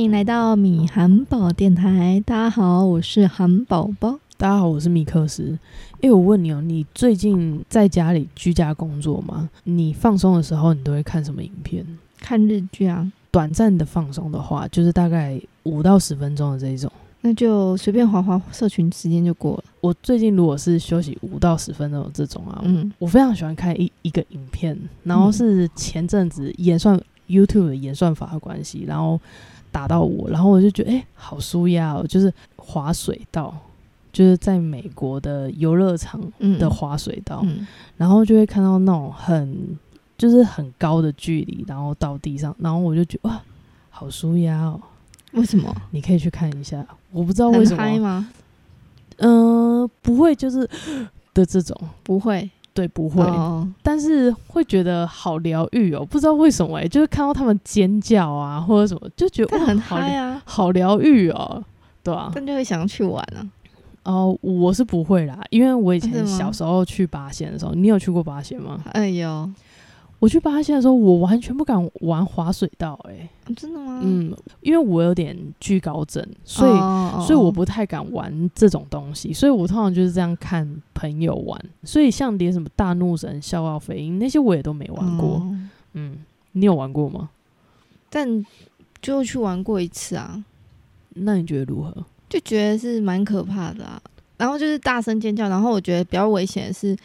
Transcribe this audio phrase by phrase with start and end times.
[0.00, 2.22] 欢迎来到米韩宝电台。
[2.24, 4.18] 大家好，我是韩宝宝。
[4.38, 5.58] 大家好，我是米克斯。
[6.00, 9.50] 哎，我问你哦，你最近在家里居家工作吗？
[9.64, 11.84] 你放松的时候，你都会看什么影片？
[12.18, 13.12] 看日剧啊。
[13.30, 16.90] 短暂的放松的话，就是大概五到十分钟的这一种。
[17.20, 19.64] 那就随便划划社群，时间就过了。
[19.82, 24.74] 我最近如果是休息五到十分钟这种啊，嗯，我非常喜欢看一一个影片，
[25.04, 29.20] 然后是前阵子演算 YouTube 的演算法的关系，然后
[29.70, 33.54] 打到我，然后我就觉得哎，好舒压哦，就是滑水道。
[34.12, 36.20] 就是在美国的游乐场
[36.58, 37.46] 的滑水道，
[37.96, 39.78] 然后就会看到那种很
[40.18, 43.40] 就是很高的距离，然后到地上，然后我就觉得哇，
[43.88, 44.80] 好舒压哦。
[45.30, 45.72] 为什么？
[45.92, 48.28] 你可以去看一下，我不知道为什么吗？
[49.18, 50.68] 嗯，不会，就是
[51.32, 53.22] 的这种不会，对，不会，
[53.82, 56.02] 但是会觉得好疗愈哦。
[56.08, 61.62] 不知道为什么哎，就是看到他们尖叫啊或者什么，就觉得很嗨啊，好疗愈哦，
[62.02, 63.46] 对啊，但就会想要去玩啊。
[64.04, 68.80] 哦，我是不会啦，因为我以前小时候去八仙的时候，你有去过八仙吗？
[68.92, 69.50] 哎呦，
[70.20, 74.00] 我去巴西的时候，我完全不敢玩滑水道，哎，真的吗？
[74.04, 76.70] 嗯，因为我有点惧高症，所以
[77.26, 85.42] 所以我不太敢玩这种东西，所以我通常就是这样看朋友玩，所以像连什么大怒神、笑傲飞鹰那些我也都没玩过。
[85.94, 86.18] 嗯，
[86.52, 87.30] 你有玩过吗？
[88.10, 88.44] 但
[89.00, 90.44] 就去玩过一次啊。
[91.14, 92.04] 那你觉得如何？
[92.28, 94.00] 就觉得是蛮可怕的啊，
[94.36, 96.96] 然后就是大声尖叫，然后我觉得比较危险的是，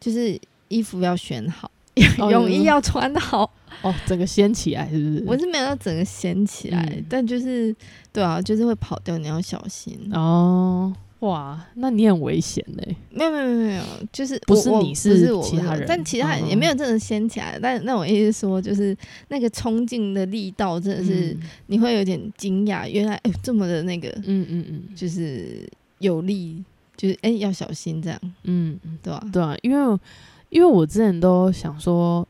[0.00, 1.70] 就是衣服要选好，
[2.30, 3.50] 泳衣要穿好
[3.82, 5.24] 哦，整个掀起来是不是？
[5.26, 7.74] 我是没有整个掀起来，但就是
[8.12, 10.92] 对啊，就是会跑掉，你要小心哦。
[11.20, 12.94] 哇，那你很危险嘞！
[13.10, 17.58] 没有没有没有没有，就是不是你是其他人，但其他人也没有真的掀起来。
[17.62, 18.94] 但那我意思说，就是
[19.28, 21.34] 那个冲劲的力道真的是
[21.68, 25.66] 你会有点惊讶，原来哎这么的那个，嗯嗯嗯，就是
[25.98, 26.62] 有力，
[26.94, 29.26] 就是哎要小心这样，嗯，对吧？
[29.32, 29.98] 对啊，因为
[30.54, 32.26] 因为我之前都想说。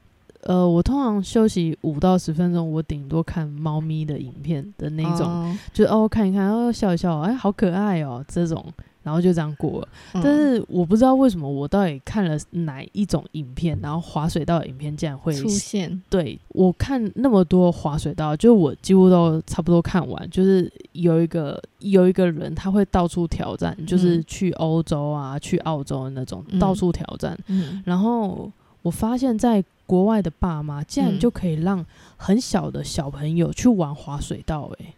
[0.47, 8.63] 呃，我通常休息五到十分钟，我顶多看猫咪的影片的那种，就哦看一看，哦笑一笑，哎，好可爱哦，这种，
[9.05, 9.89] 然后就这样过了。
[10.15, 16.03] 但是我不知道为什么，我到底看了哪一种影片，然后滑水道的影片竟然会出现。
[16.11, 20.29] 对我看那么多滑水道，就我几乎都差不多看完。
[20.31, 27.39] 就是有一个有一个人，他会到处挑战，就是去欧洲啊，去澳洲的那种，到处挑战。
[27.85, 28.51] 然后
[28.83, 31.85] 我发现，在国外的爸妈竟然就可以让
[32.17, 34.95] 很小的小朋友去玩滑水道，诶，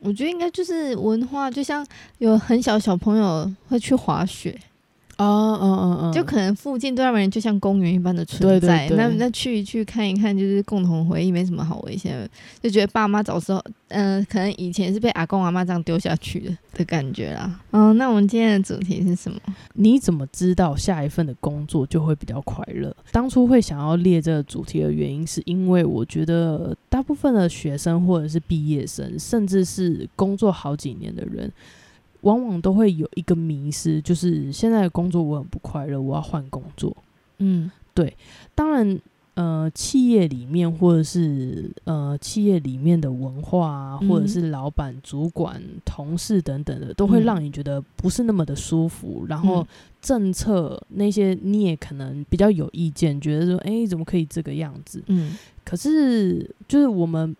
[0.00, 1.86] 我觉得应该就是文化，就像
[2.18, 4.58] 有很小小朋友会去滑雪。
[5.20, 12.28] 哦，哦哦哦，就可能附近对他们人就像公园一般的存在，那那去一去看一看，就是共同回忆，没什么好危险的，
[12.62, 17.60] 就觉得爸妈早时候，嗯，可能以前是被阿公阿妈这样丢下去的的感觉啦。
[17.72, 19.38] 嗯，那我们今天的主题是什么？
[19.74, 22.96] 你怎么知道下一份的工作就会比较快乐？
[23.12, 31.52] 当初会想要列这个主题的原因，是因为我觉得大部分的学生或者是毕业生，甚至是工作好几年的人。
[32.22, 36.96] 往往都会有一个迷失，就是现在的工作我很不快乐，我要换工作。
[37.38, 38.16] 嗯，对。
[38.54, 39.00] 当然，
[39.34, 49.24] 呃，企业里面或者是呃企业里面的文化啊，或者是老板、主管、同事等等的，都会让你觉得不是那么的舒服。
[49.26, 49.66] 然后
[50.02, 55.02] 政策那些你也可能比较有意见，觉得说，哎，怎么可以这个样子？
[55.06, 55.36] 嗯。
[55.64, 57.34] 可是，就是我们。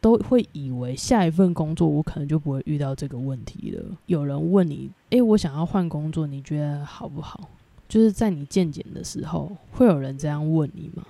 [0.00, 3.84] 都会以为下一份工作我可能就不会遇到这个问题了。
[4.06, 7.48] 有人问你，诶，我想要换工作，你觉得好不好？
[7.86, 11.04] 就是在你见检的时候，会有人这样问你吗？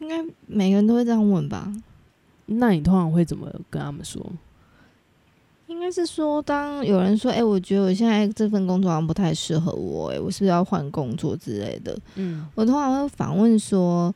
[0.00, 1.70] 应该每个人都会这样问吧？
[2.46, 4.24] 那你通常会怎么跟他们说？
[5.66, 11.98] 应该是说，当有人说，诶，我觉得我现在这份工作好像不太适合我，哎，我是不是要换工作之类的？
[12.14, 14.14] 嗯，我通常会反问说。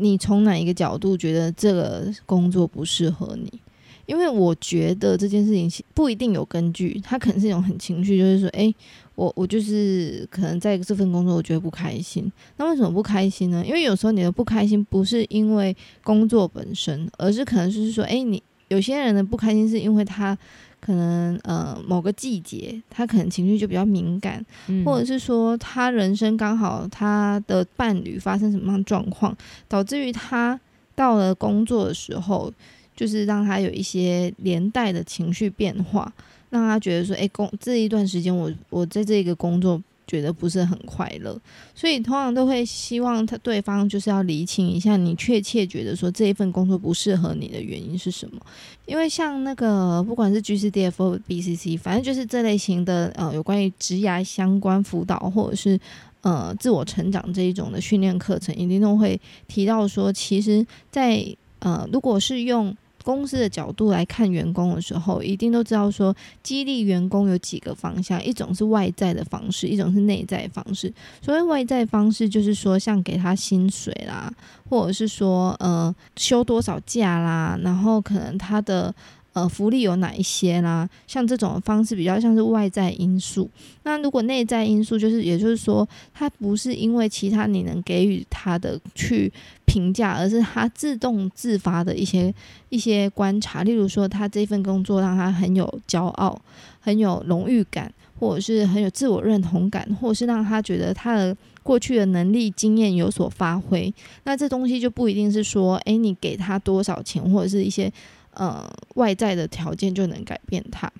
[0.00, 3.60] 你从哪一个角度觉得这个工作不适合你？
[4.06, 8.74] 因为我觉得这件事情不一定有根据，它可能是一种很情绪，就是说，哎，
[9.14, 12.32] 我我就是可能在这份工作我觉得不开心。
[12.56, 13.62] 那为什么不开心呢？
[13.64, 20.36] 因为有时候你的不开心不是因为工作本身，而是可能就是说，哎，你有些人的不开心是因为他。
[20.80, 24.44] 可能呃某个季节，他可能情绪就比较敏感，
[24.84, 29.36] 或者是说他人生刚好他的伴侣发生什么样状况，
[29.68, 30.58] 导致于他
[30.94, 32.52] 到了工作的时候，
[32.96, 36.12] 就是让他有一些连带的情绪变化，
[36.50, 39.80] 让他觉得说，哎，工这一段时间我我在这个工作
[40.10, 41.40] 觉得不是很快乐，
[41.72, 48.40] 所以通常都会希望他对方就是要厘清一下，你确切觉得说这一份工作不适合你的原因是什么？
[48.86, 55.78] 因为像那个不管是 G C D F 或 B C C，反正就是这类型的呃有关于职涯相关辅导或者是
[56.22, 61.24] 呃自我成长这一种的训练课程，一定都会提到说，其实，在
[61.60, 70.92] 呃如果是用公司的角度来看员工的时候，一定都知道说激励员工有几个方向，一种是外在的方式，一种是内在方式。
[71.22, 74.32] 所谓外在方式，就是说像给他薪水啦，
[74.68, 78.94] 或者是说呃休多少假啦，然后可能他的。
[79.40, 80.86] 呃，福利有哪一些啦？
[81.06, 83.48] 像这种方式比较像是外在因素。
[83.84, 89.32] 那如果内在因素，就是也就是说，他不是因为其他你能给予他的去
[89.64, 92.34] 评价，而是他自动自发的一些
[92.68, 93.62] 一些观察。
[93.62, 96.38] 例如说，他这份工作让他很有骄傲、
[96.80, 103.92] 很有荣誉感，或者是很有自我认同感，或者是让他觉得他的过去的能力、经验有所发挥。
[104.24, 107.90] 那这东西就不一定是说，诶，你给他多少钱，或者是一些。
[108.32, 110.90] 呃，外在的条件就能改变他，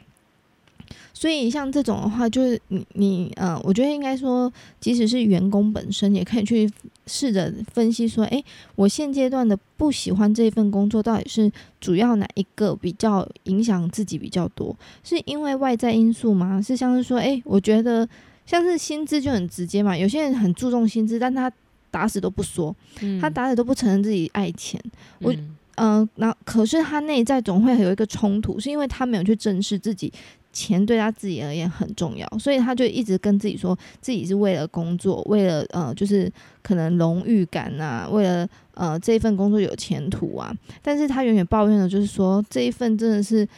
[1.14, 6.68] 所以像这种的话，就是你你呃，我觉得应该说，即使是员工本身，也可以去
[7.06, 8.44] 试着分析说，诶，
[8.74, 11.50] 我现阶段的不喜欢这份工作，到底是
[11.80, 14.74] 主要哪一个比较影响自己比较多？
[15.04, 16.60] 是因为外在因素吗？
[16.60, 18.08] 是像是说，诶，我觉得
[18.44, 21.52] 像是薪资就很直接嘛，有些人很注重薪资，但他
[21.92, 22.74] 打死都不说，
[23.20, 24.82] 他打死都不承认自己爱钱，
[25.20, 25.32] 我。
[25.82, 30.12] 嗯那可是他内在总会有一个冲突，是因为他没有去正视自己
[30.52, 36.30] 钱对他自己而言很重要，所以他就一直跟自己说自己是为了工作，为了呃，就是
[36.62, 43.48] 可能荣誉感呐，为了呃这一份工作有前途啊，但是他远远抱怨的就是说这一份真的是。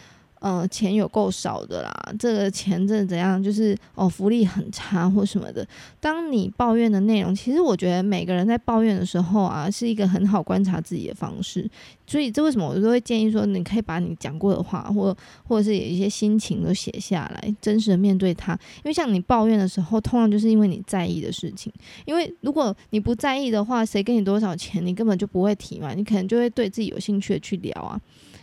[0.42, 3.40] 呃，钱有够少的啦，这个钱真的怎样？
[3.40, 5.64] 就是哦，福利很差或什么的。
[6.00, 11.70] 当你抱怨的内容，其实我觉得每个人在抱怨的时候啊，是一个很好观察自己的方式。
[12.08, 15.16] 所以这为什么我都会建议说，你可以把你讲过的话，或
[15.46, 18.52] 或者是有一些心情都写下来，真实的面对它。
[18.78, 21.72] 因为像你抱怨的时候，通常就是因为你在意的事情。
[22.04, 28.00] 因为如果你不在意的话，谁给你多少钱，你根本就不会提嘛，你可能就会对自己有兴趣的去聊啊。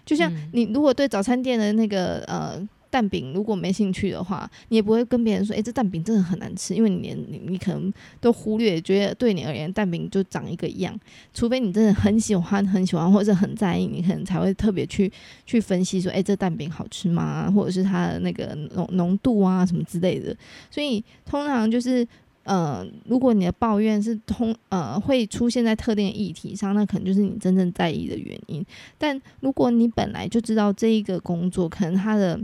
[0.09, 2.59] 就像你如果对早餐店的那个呃
[2.89, 10.99] 蛋饼如果没兴趣的话，你也不会跟别人说，诶，这蛋饼真的很难吃，因为你连你你可能都忽略，觉得对你而言蛋饼就长一个样。
[11.31, 15.11] 除非你真的很喜欢很喜欢或者很在意，你可能才会特别去
[15.45, 17.51] 去分析说，诶，这蛋饼好吃吗？
[17.51, 20.35] 或者是它的那个浓浓度啊什么之类的。
[20.71, 22.07] 所以通常就是。
[22.49, 28.65] 呃，如果你的抱怨是通呃会出现在特定的议题上，那可能就是你真正在意的原因。
[28.97, 32.39] 但如果你本来就知道这一个工作可能他的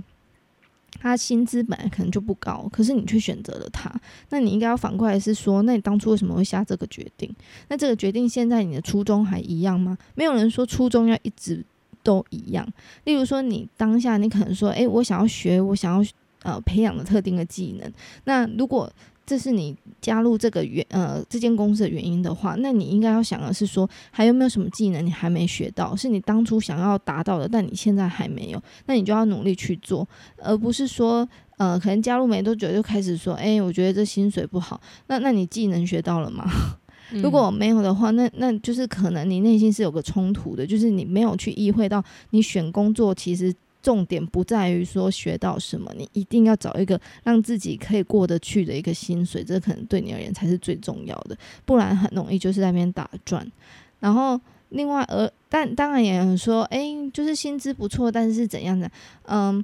[1.01, 3.91] 他薪资本来可能就不高，可是你却选择了他，
[4.29, 7.35] 那你应该要反过来是说，那你当初为什么会下这个决定？
[7.69, 9.97] 那这个决定现在你的初衷还一样吗？
[10.13, 11.65] 没有人说初衷要一直
[12.03, 12.63] 都一样。
[13.05, 16.09] 例如说，你当下你可能说，诶，我想要学，我想要
[16.43, 17.91] 呃培养的特定的技能。
[18.25, 18.87] 那如果
[19.25, 30.07] 这是你加入这个原呃这间公司的原因的话，那你应该要想的是说，还有没有什么技能你还没学到，是你当初想要达到的，但你现在还没有，那你就要努力去做，
[30.37, 31.27] 而不是说
[31.57, 36.45] 呃可能加入没多久就开始说，哎，我觉得这薪水不好，那那你技能学到了吗？
[37.11, 43.53] 如果没有的话，那那就是可能你内心是有个冲突的，就是你没有去意会到你选工作其实。
[43.85, 53.45] 重点不在于说学到什么，你一定要找一个让自己可以过得去的一个薪水，这可能对你而言才是最重要的，不然很容易就是在那边打转。
[53.99, 58.89] 然后另外，而但当然也有说，哎，就是薪资不错，但是是怎样的？
[59.27, 59.63] 嗯，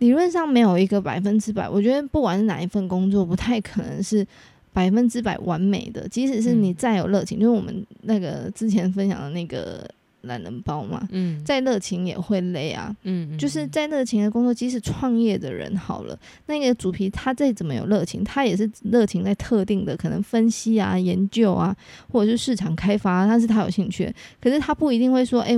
[0.00, 4.26] 理论上没有一个百分之百，我觉得不管是哪一份工作，不太可能是
[4.74, 6.06] 百分之百完美的。
[6.06, 9.88] 即使是你再有热情，就是我们那个之前分享的那个。
[10.26, 21.74] 懒人包嘛，嗯，再热情也会累啊，嗯，就是在热情的工作，即使创业的人好了，那个主皮他再怎么有热情，他也是热情在特定的可能分析啊、研究啊，
[22.10, 25.54] 或者是市场开发，但是他有兴趣，可是他不一定会说，哎，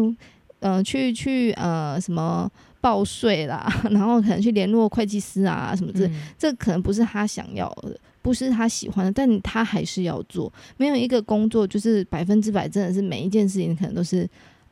[0.60, 10.52] 呃，去去呃什么报税啦， 然后可能去联络会计师啊什么之类，这可能不是他想要的，不是他喜欢的，但他还是要做。
[10.76, 14.28] 没有一个工作就是百分之百，真的是每一件事情可能都是。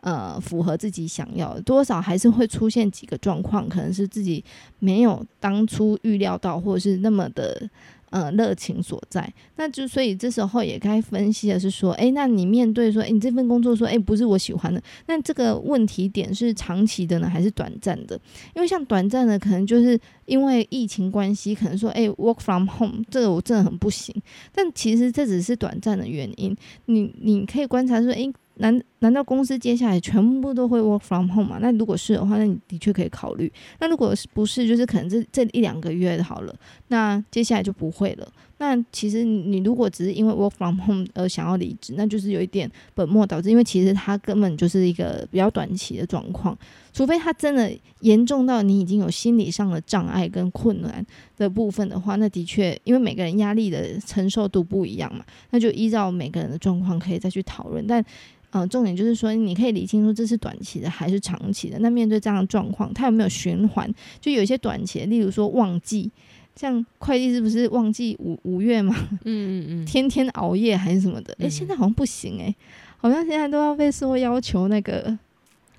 [0.07, 4.45] 呃，符合自己想要的，多少还是会出现几个状况，可能是自己
[4.79, 7.69] 没有当初预料到，或者是那么的
[8.11, 9.29] 呃热情所在。
[9.57, 18.17] 那就所以这时候也该分析的是说，哎，那你面对说，哎，你这份工作说，哎，不是我喜欢的，那这个问题点是长期的呢，还是短暂的？
[18.55, 24.15] 因为像短暂的，可能就是因为疫情关系，可能说，哎，work from home 这个我真的很不行。
[24.55, 28.33] 但其实这只是短暂的原因，你你可以观察说，哎。
[28.59, 31.59] 难难道公司接下来全部都会 work from home 吗？
[31.61, 33.51] 那如果是的话，那你的确可以考虑。
[33.79, 36.53] 那如果是不是，就是可能这这一两个月好了，
[36.89, 38.29] 那接下来就不会了。
[38.59, 46.59] 那其实你如果只是因为 work from home 而想要离职，那就是有一点本末倒置，因为其实它根本就是一个比较短期的状况。
[46.93, 47.71] 除非它真的
[48.01, 57.87] 严重到你已经有心理上的障碍跟困难的部分的话，那的确，因为每个人压力的承受度不一样嘛，那就依照每个人的状况可以再去讨论。
[57.87, 58.05] 但
[58.53, 61.79] 嗯，重点就是说，你可以理清楚这是短期的还是长期的。
[61.81, 63.93] 那面对这样的状况，它有没有循环？
[64.21, 66.11] 就有一些短期，例如说旺季，
[66.57, 68.97] 像快递是不是旺季五五月嘛？
[69.25, 71.37] 嗯嗯嗯，天天熬夜还是什么的？
[71.39, 72.55] 哎，现在好像不行哎，
[72.97, 75.17] 好像现在都要被说要求那个，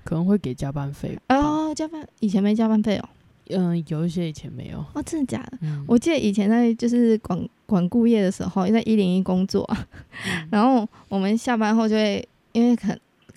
[0.04, 3.08] 可能会给加班费哦，加班以前没加班费哦。
[3.50, 5.58] 嗯，有一些以前没有哦，真的假的？
[5.86, 9.68] 我记得以前在就是管管顾业的时候，在一零一工作，
[10.50, 12.26] 然后我们下班后就会。
[12.52, 12.88] 因为可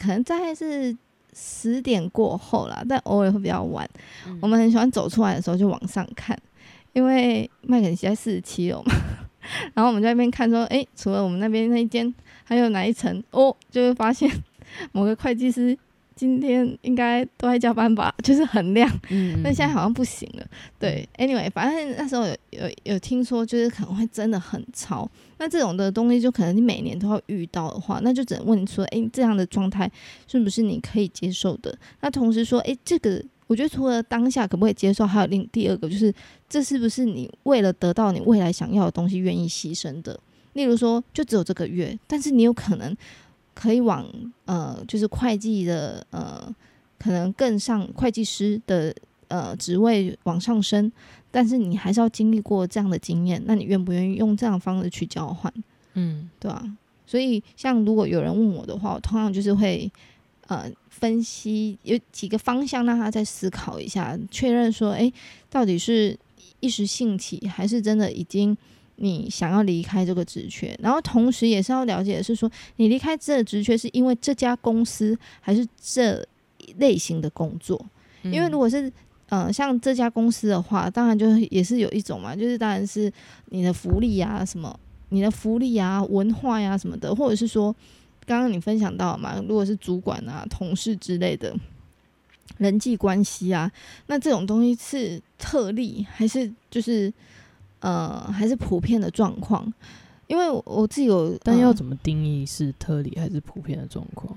[0.02, 0.96] 可能大概是
[1.34, 3.88] 十点过后啦，但偶尔会比较晚。
[4.42, 6.36] 我们很喜欢走出来的时候就往上看，
[6.94, 8.94] 因为麦肯锡在四十七楼嘛。
[9.74, 12.12] 然后我们在那边看说，哎，除了我们那边那一间，
[12.44, 13.24] 还有哪一层？
[13.32, 14.30] 哦，就会发现
[14.92, 15.78] 某个会计师。
[16.22, 20.46] 今天应该都在加班吧， 就是很亮，嗯，但现在好像不行了。
[20.78, 25.10] 对，anyway，反正那时候有有有听说，就是可能会真的很超。
[25.40, 29.92] 那这种的东西，就可能你每年都要遇到的话，那就只能问说，哎，这样的状态
[30.28, 31.76] 是不是你可以接受的？
[32.02, 36.14] 那同时说，哎，这个我觉得除了当下可不可以接受，还有另第二个就是，
[36.48, 40.20] 这是不是你为了得到你未来想要的东西愿意牺牲的？
[40.54, 42.96] 例如说，就只有这个月，但是你有可能。
[43.62, 44.04] 可以往
[44.46, 46.52] 呃，就是会计的呃，
[46.98, 48.92] 可能更上会计师的
[49.28, 50.92] 呃职位往上升，
[51.30, 55.54] 但是你还是要经历过这样的经验，那你愿不愿意用这样的方式去交换？
[55.94, 56.66] 嗯，对吧？
[57.06, 59.92] 所以像如果有人问我的话，我通常就是会
[60.48, 65.14] 呃分析有几个方向，让他再思考一下，确认说，哎，
[65.52, 66.18] 到底是
[66.62, 68.58] 一时兴起，还是真的已经。
[69.04, 76.24] 你想要离开这个职缺，然后同时也是要了解的是说，你离开这个职缺是因为这家公司还是这
[76.78, 77.84] 类型的工作？
[78.22, 78.94] 因为如果是
[79.30, 83.12] 呃像这家公司的话，当然就也是有一种嘛，就是当然是
[83.48, 84.80] 你的福利啊什么，
[85.10, 87.76] 你的福利啊文化呀什么的，或者是说
[88.28, 91.56] 刚刚你分享到嘛，如果是主管啊同事之类的
[92.60, 93.72] 人际关系啊，
[94.06, 97.12] 那这种东西是特例还是就是？
[97.82, 99.72] 呃，还是普遍的状况，
[100.28, 104.36] 因为我自己有，但要怎么定义是特例还是普遍的状况？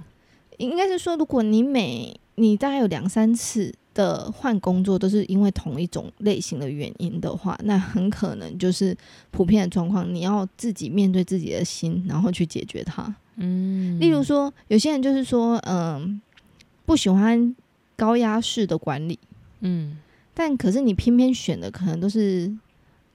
[0.59, 8.97] 应该是说，如果你每你大概有两三次的换工作都是因为同一种类型的原因的话，那很可能就是
[9.31, 10.13] 普遍的状况。
[10.13, 13.15] 你要自己面对自己的心，然后去解决它。
[13.37, 16.21] 嗯，例如说，有些人就是说，嗯，
[16.87, 17.55] 不喜欢
[17.97, 19.19] 高压式的管理，
[19.61, 19.99] 嗯，
[20.33, 22.51] 但可是你偏偏选的可能都是。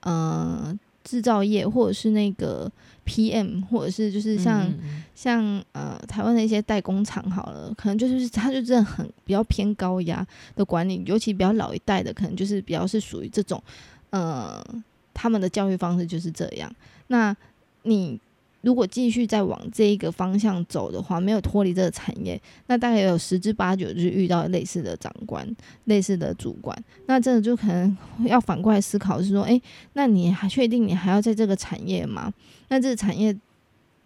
[0.00, 2.70] 呃，制造业或者是那个
[3.06, 4.72] PM，或者是就是像
[5.14, 13.62] 像呃台湾的一些代工厂好了，可能就是他就真的很比较偏高压的管理，尤其比较老一代的，可能就是比较是属于这种
[14.10, 14.64] 呃
[15.12, 16.70] 他们的教育方式就是这样。
[17.08, 17.36] 那
[17.82, 18.20] 你。
[18.62, 25.46] 如果继续再往这一个方向走的话，没有脱离这个产业，那大概有十之八九就是遇到类似的长官、
[25.84, 26.76] 类似的主管。
[27.06, 29.60] 那这个就可能要反过来思考，是说，诶，
[29.94, 32.32] 那你还确定你还要在这个产业吗？
[32.68, 33.34] 那这个产业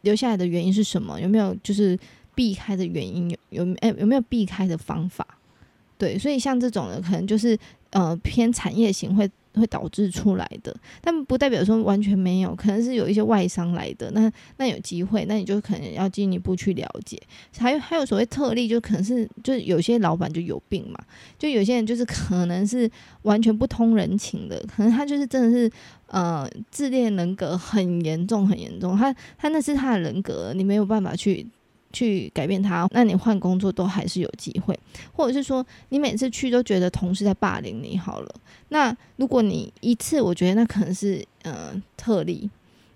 [0.02, 1.20] 留下来的原因是什么？
[1.20, 1.98] 有没有就是
[2.34, 3.28] 避开的原因？
[3.30, 5.26] 有有诶，有没有避开的方法？
[5.98, 7.58] 对，所以像这种的，可能就是
[7.90, 9.28] 呃偏产业型会。
[9.54, 17.20] 会导致出来的，但不代表说完全没有，可能是有一些外商来的，那那有机会，那你就可能要进一步去了解。
[17.58, 20.98] 还有还有所谓特例，就可能是就是有些老板就有病嘛，
[21.38, 22.90] 就有些人就是可能是
[23.22, 25.70] 完全不通人情的，可能他就是真的是
[26.08, 31.46] 呃自恋人格很严重很严重，他他那是他的人格，你没有办法去。
[31.94, 34.78] 去改变他，那你换工作都还是有机会，
[35.14, 38.34] 或者是说你每次去都觉得同事在霸凌你好了。
[38.68, 42.50] 那如果你一次，我觉得那可能是呃特例。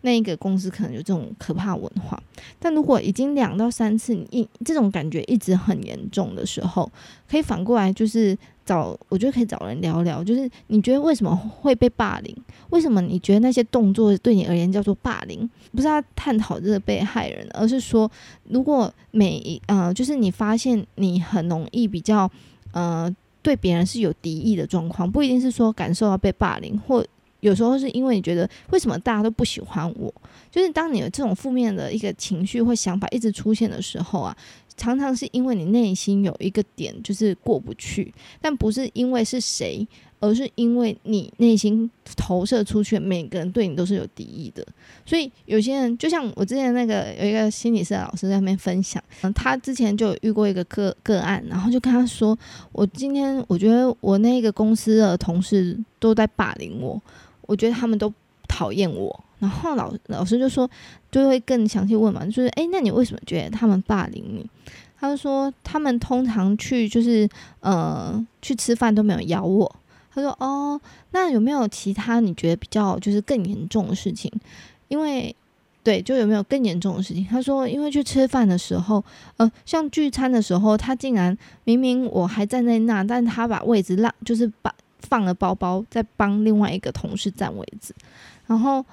[0.09, 2.19] 那一个公司可能有这种可怕文化。
[2.59, 6.91] 但如果已经两到三次，你这种感觉一直很严重的时候，
[7.29, 12.35] 可以反过来就是找，我觉得可以找人聊聊，就是你觉得为什么会被霸凌？
[12.71, 15.49] 为什么你觉得那些动作对你而言叫做霸凌？
[15.73, 18.11] 不是要探讨这个被害人，而是说，
[18.45, 22.31] 如果每一呃，就是你发现你很容易比较
[22.73, 23.15] 呃。
[23.41, 27.03] 对别人是有敌意的状况，不一定是说感受到被霸凌，或
[27.41, 30.13] 有时候是因为你觉得为什么大家都不喜欢我，
[30.51, 34.37] 就是当你有这种负面的一个情绪或想法一直出现的时候啊。
[34.77, 39.85] 常常是因为你内心有一个点就是过不去，但不是因为是谁，
[40.21, 44.65] 而是因为你内心投射出去，每个人对你都是有敌意的。
[45.05, 52.39] 所以有些人，就像我之前那个有一个心理师老师在那边分享，嗯，他之前就遇过一个个个案，然后就跟他说
[52.71, 57.03] ：“我今天我觉得我那个公司的同事都在霸凌我，
[57.49, 58.13] 我觉得他们都
[58.47, 60.69] 讨厌我。”然后老老师就说，
[61.11, 64.49] 就会更详细问嘛，就是哎，那你为什么觉得他们霸凌你？
[65.01, 67.29] 他就说他们通常去就是
[67.61, 69.77] 呃去吃饭都没有咬我。
[70.13, 70.81] 他说哦，
[71.13, 74.33] 那有没有其他你觉得比较就是更严重的事情？
[74.89, 75.35] 因为
[75.85, 77.25] 对，就有没有更严重的事情？
[77.31, 79.03] 他说，因为去吃饭的时候，
[79.37, 87.95] 呃，像聚餐的时候，他竟然明明我还站在那，但他把位置让就是把放了包包，在帮另外一个同事占位置，
[88.47, 88.85] 然后。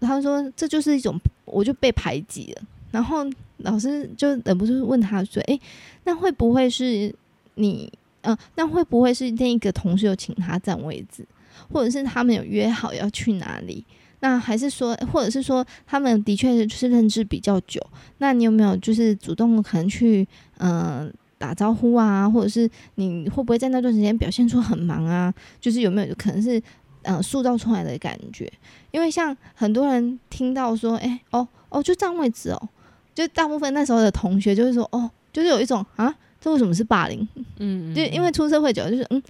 [0.00, 3.24] 他说：“这就是一种，我就被排挤了。”然后
[3.58, 5.60] 老师就忍不住问他说：“诶，
[6.04, 7.14] 那会不会是
[7.54, 7.92] 你？
[8.22, 11.24] 嗯，那会不会是那个同事有请他占位置，
[11.70, 13.84] 或者是他们有约好要去哪里？
[14.20, 17.80] 那还是说，或者是说他们的确是是认知比较久？
[18.18, 20.26] 那你有没有就是主动可能去
[20.58, 22.30] 嗯打招呼啊？
[22.30, 25.34] 或者是你会不会在那段时间表现出很忙啊？
[25.60, 26.62] 就是有没有可能是？”
[27.04, 28.48] 嗯，塑造出来的感觉，
[28.92, 32.68] 因为像很多人听到说，哎，哦，哦，就占位置哦，
[33.12, 37.26] 就大部分那时候的同学就会说，哦，就是有一种啊，这为什么是霸凌？
[37.58, 39.20] 嗯，就因为出社会久，就是嗯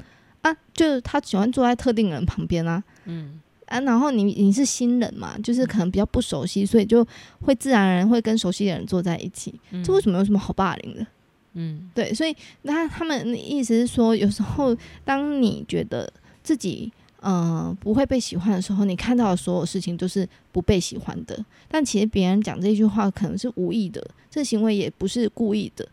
[0.43, 7.03] 啊，就是他喜欢坐在特定人旁边啊，嗯啊，然后你你是新人嘛，就是可能比较不熟悉，所以就
[7.41, 11.07] 会自然而然会跟熟悉的人坐在一起，这为什么有什么好霸凌的？
[11.55, 16.93] 嗯，对，所以那他们的意思是说，有时候当你觉得自己。
[17.25, 21.39] 嗯，不会被喜欢的时候，你看到的所有事情都是不被喜欢的。
[21.69, 25.87] 但其实别人讲这句话可能是无意的，这行为也不是故意的。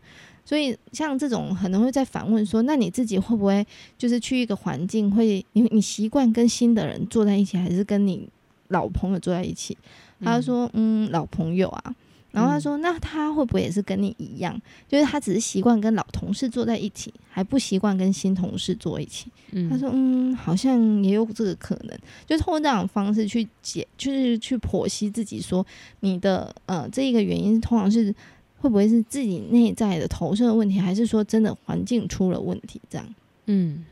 [0.44, 3.64] 所以像这种可能会在反问说：那你自己会不会
[3.96, 8.28] 就是去一个环境，会你你习惯跟新的人坐在一起，还是跟你
[8.70, 9.78] 老朋友坐在一起？
[10.24, 11.96] 他说：嗯，老朋友啊。
[12.32, 14.60] 然后他说：“那他会不会也是跟你一样？
[14.88, 19.32] 就是他只是习惯跟老同事坐在一起，还不习惯跟新同事坐一起。”
[19.70, 25.66] 他说：“嗯，好像也有这个可能，就通过这种方式去解，就是去剖析自己，说
[26.02, 28.14] 你的呃这一个原因，通常是
[28.58, 32.80] 会不会是自己内在的投射的问题，还是说真的环境出了问题？
[32.90, 33.16] 这样，
[33.48, 33.86] 嗯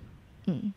[0.45, 0.73] 嗯。”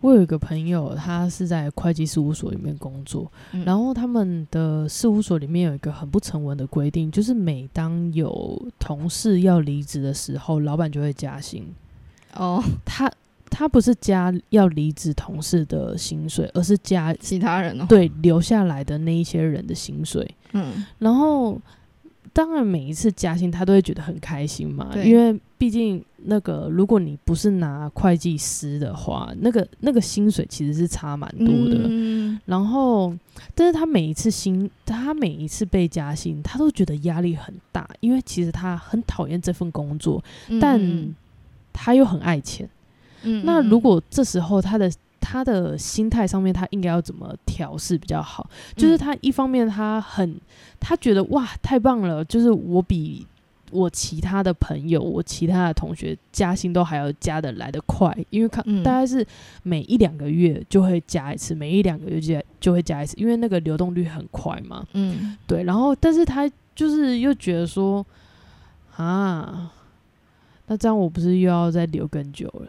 [0.00, 3.30] 我有一个朋友，他是在会计事务所里面工作，
[3.64, 11.66] 然后他们的事务所里面有一个很不成文的规定，就是每当有同事要离职的时候，老板就会加薪。
[12.34, 13.10] 哦，他
[13.50, 20.34] 他不是加要离职同事的薪水，而是加其他人哦，对，留下来的那一些人的薪水。
[20.52, 21.60] 嗯，然后。
[22.30, 32.38] 当然，每一次加薪他都会觉得很开心嘛，因为毕竟那个如果你不是拿会计师的话，那个那个薪水其实是差蛮多的。
[32.44, 33.12] 然后，
[33.54, 40.22] 但是他每一次薪，他每一次被加薪，他都觉得压力很大，因为其实他很讨厌这份工作，
[40.60, 40.80] 但
[41.72, 42.68] 他又很爱钱。
[43.42, 44.90] 那如果这时候他的
[45.20, 48.48] 他的心态上面，他应该要怎么调试比较好？
[48.76, 50.40] 就是他一方面他很，
[50.78, 53.26] 他觉得哇太棒了，就是我比
[53.70, 59.26] 我其他的朋友、我其他的同学加薪都还要加的来得快，因为看大概是
[59.62, 64.86] 每一两个月就会加一次，每一两个月就就会加一次，因为那个流动率很快嘛。
[64.92, 65.62] 嗯，对。
[65.64, 68.04] 然后，但是他就是又觉得说
[68.96, 69.72] 啊，
[70.66, 72.68] 那这样我不是又要再留更久了？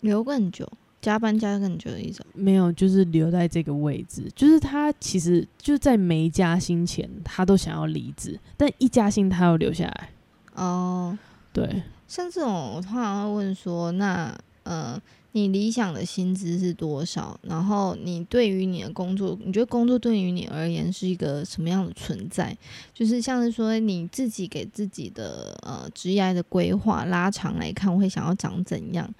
[0.00, 0.68] 留更久。
[1.02, 4.30] 加班加更久的一种，没有，就是留在这个位置。
[4.36, 10.10] 就是他其实就在没加薪前，他都想要离职，但一加薪，他要留下来。
[10.54, 11.18] 哦，
[11.52, 15.00] 对，像这种，我通常会问说：那呃，
[15.32, 17.36] 你理想的薪资是多少？
[17.42, 22.56] 然后你对于你的工作，你觉得工作对于你而言是一个什么样的存在？
[22.94, 29.12] 就是像是说你自己给自己的呃职业的规划拉长来看，会想要长怎样？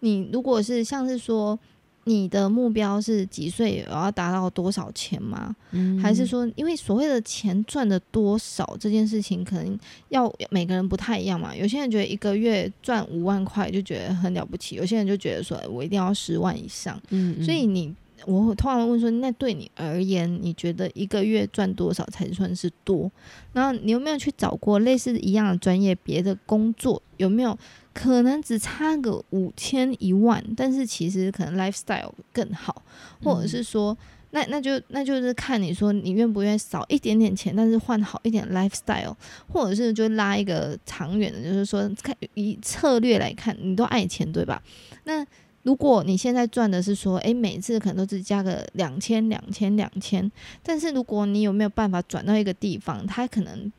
[0.00, 1.58] 你如果是像是说，
[2.04, 5.56] 你的目标是几岁我要达到多少钱吗？
[5.72, 9.76] 嗯，还是说，因为所谓的钱赚的多少这件事情，可能
[10.10, 11.52] 要每个人不太一样嘛。
[11.52, 16.96] 有些人觉得一个月赚五万块就觉得很了不起，有些人就觉得说我一定要十万以上。
[17.10, 17.92] 嗯，所以你
[18.24, 23.10] 我通常问说，那对你而言，你觉得一个月赚多少才算是多？
[23.52, 27.58] 然后你有没有去找过类似一样的专业，别的工作有没有？
[27.96, 32.82] 可能只差个五千一万，但是其实可能 lifestyle 更好，
[33.24, 33.96] 或者是说，
[34.32, 39.16] 那那就那就是看你说你愿不愿意少一点点钱，但是换好一点 lifestyle，
[39.50, 44.62] 或者是就拉一个长远的，就是说看以策略来看，你都爱钱对吧？
[45.04, 45.26] 那
[45.62, 50.30] 如果你现在赚的是说，诶，每次可能都只加个两千两千两千，
[50.62, 53.72] 但是如果你有没有办法转到一个地方，它可能。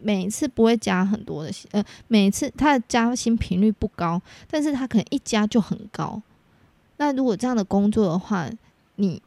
[0.00, 6.20] 每一次不会加很多的薪，呃，每一次他的加薪频率不高，但是他可能一加就很高。
[6.96, 8.50] 那如果这样的工作的话，
[8.96, 9.22] 你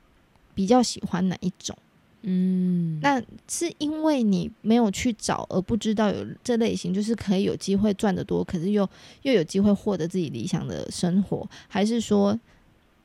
[0.54, 1.78] 比较喜欢哪一种？
[2.24, 8.88] 嗯，那是因为你没有去找而不知道有这类型，就是可以有机会赚得多，可是又
[9.24, 12.40] 又有机会获得自己理想的生活，还是说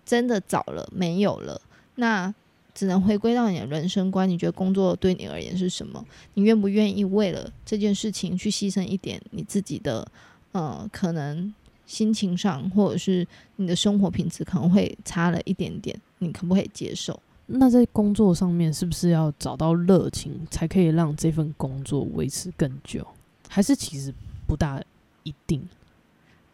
[0.04, 1.60] 真的找了没有了？
[1.96, 2.34] 那？
[2.76, 6.04] 只能回归到你的人生观，你觉得工作对你而言是什么？
[6.34, 10.06] 你愿不愿意为了这件事情去牺牲一点你自己的，
[10.52, 11.54] 呃，可能
[11.86, 17.18] 心情上，或者是你的生活品质可能会差了一点点，你可不可以接受？
[17.46, 23.06] 那在工作上面，是不是要找到热情，才可以让这份工作维持更久？
[23.48, 24.12] 还是其实
[24.46, 24.82] 不大
[25.22, 25.66] 一定？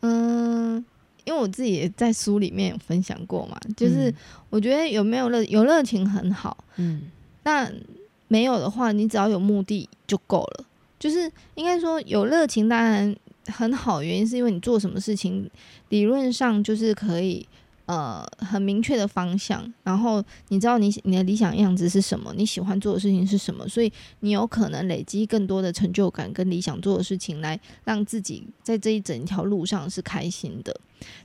[0.03, 0.85] 嗯。
[1.25, 4.13] 因为我自己也在书里面有分享过嘛，就是
[4.51, 7.03] 我觉得有没有热有热情很好，嗯，
[7.45, 7.71] 那
[8.29, 10.65] 没有的话，你只要有目的就够了。
[10.99, 13.15] 就是应该说有热情当然
[13.47, 15.51] 很好，原因是因为你做什么事情
[15.89, 17.47] 理论上就是可以。
[17.93, 30.75] 呃，很明确的方向，然后你知道你你的理想样子是什么，你喜欢做的事情是什么，所以你有可能累积更多的成就感跟理想做的事情，来让自己在这一整条路上是开心的。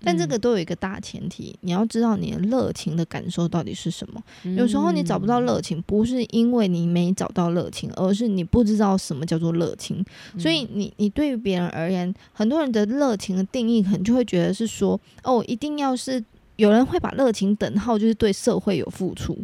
[0.03, 4.21] 但这个都有一个大前提，你要知道你的热情的感受到底是什么。
[4.57, 10.03] 有时候你找不到热情，不是因为你没找到热情，而是你不知道什么叫做热情。
[10.37, 16.21] 所以你你对于别人而言，很多人的热情的定义，可能就会觉得是说，哦，一定要是。
[16.57, 19.37] 有人会把热情等号就是对社会有付出，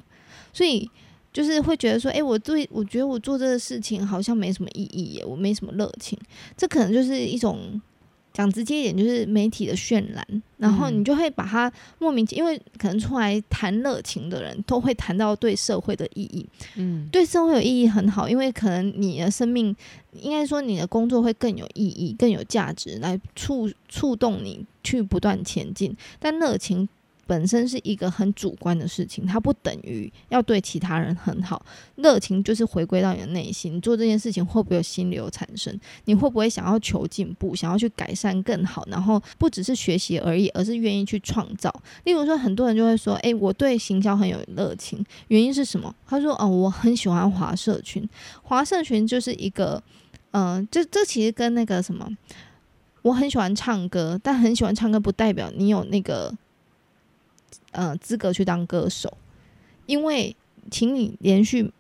[0.52, 0.88] 所以
[1.32, 6.18] 就是会觉得说，哎，我对我觉得我做这个事情好像没什么意义耶，我没什么热情。
[6.56, 7.82] 这可能就是一种
[8.32, 10.26] 讲直接一点，就是媒体的渲染。
[10.58, 16.46] 然后你就会把它莫名其，因为可能出来谈热情的人都会谈到对社会的意义。
[16.76, 19.76] 嗯，对社会有意义很好，因为可能你的生命，
[20.14, 25.96] 应该说你的工作会更有意义、更有价值，来触触动你去不断前进。
[26.20, 26.88] 但热情。
[27.26, 31.66] 本身是一个很主观的事情，它不等于要对其他人很好。
[31.96, 35.80] 热情就是回归到你的内心，做这件事情会不会有心流产生？
[36.06, 38.86] 你会不会想要求进步，想要去改善更好？
[38.90, 41.74] 然后不只是学习而已，而是愿意去创造。
[42.04, 48.08] 例如说，很多人就会说：“诶，我对行销很有热情，原因是什么？”他说：“哦，我很喜欢华社群。
[48.42, 49.82] 华社群就是一个，
[50.32, 52.10] 嗯，这这其实跟那个什么，
[53.02, 56.34] 我很喜欢唱歌，但很喜欢唱歌不代表你有那个。”
[57.74, 59.16] 呃，资格去当歌手，
[59.86, 60.36] 因为
[60.72, 61.72] 请你连续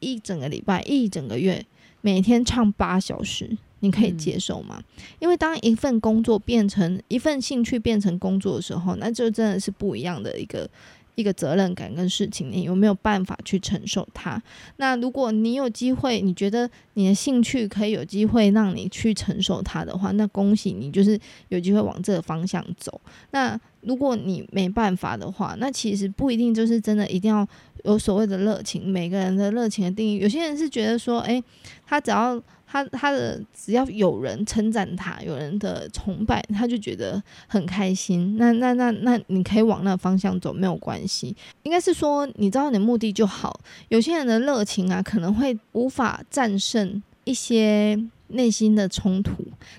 [0.00, 1.64] 一整个礼拜、一整个月，
[2.00, 4.82] 每天唱八小时，你可以接受吗？
[5.18, 10.68] 因为当一份工作变成一份兴趣变成工作的时候，那就真的是不一样的一个。
[11.14, 14.40] 一个责任感跟事情，你有没有办法去承受它？
[14.76, 23.00] 那如果你有机会，你觉得你的兴趣可以有机会让你去承受它的话，那恭喜你，就是有机会往这个方向走。
[23.30, 27.46] 那如果你没办法的话，那其实不一定就是真的一定要
[27.84, 28.88] 有所谓的热情。
[28.88, 31.42] 每个人的热情的定义，有些人是觉得说，诶，
[31.86, 32.42] 他只要。
[32.72, 38.36] 他他的只要有人称赞他，有人的崇拜，他就觉得很开心。
[38.38, 41.36] 那那那那，你可以往那方向走，没有关系。
[41.64, 43.60] 应该是说，你知道你的目的就好。
[43.90, 49.32] 有些人的热情啊，可能会无法战胜一些内心的冲突。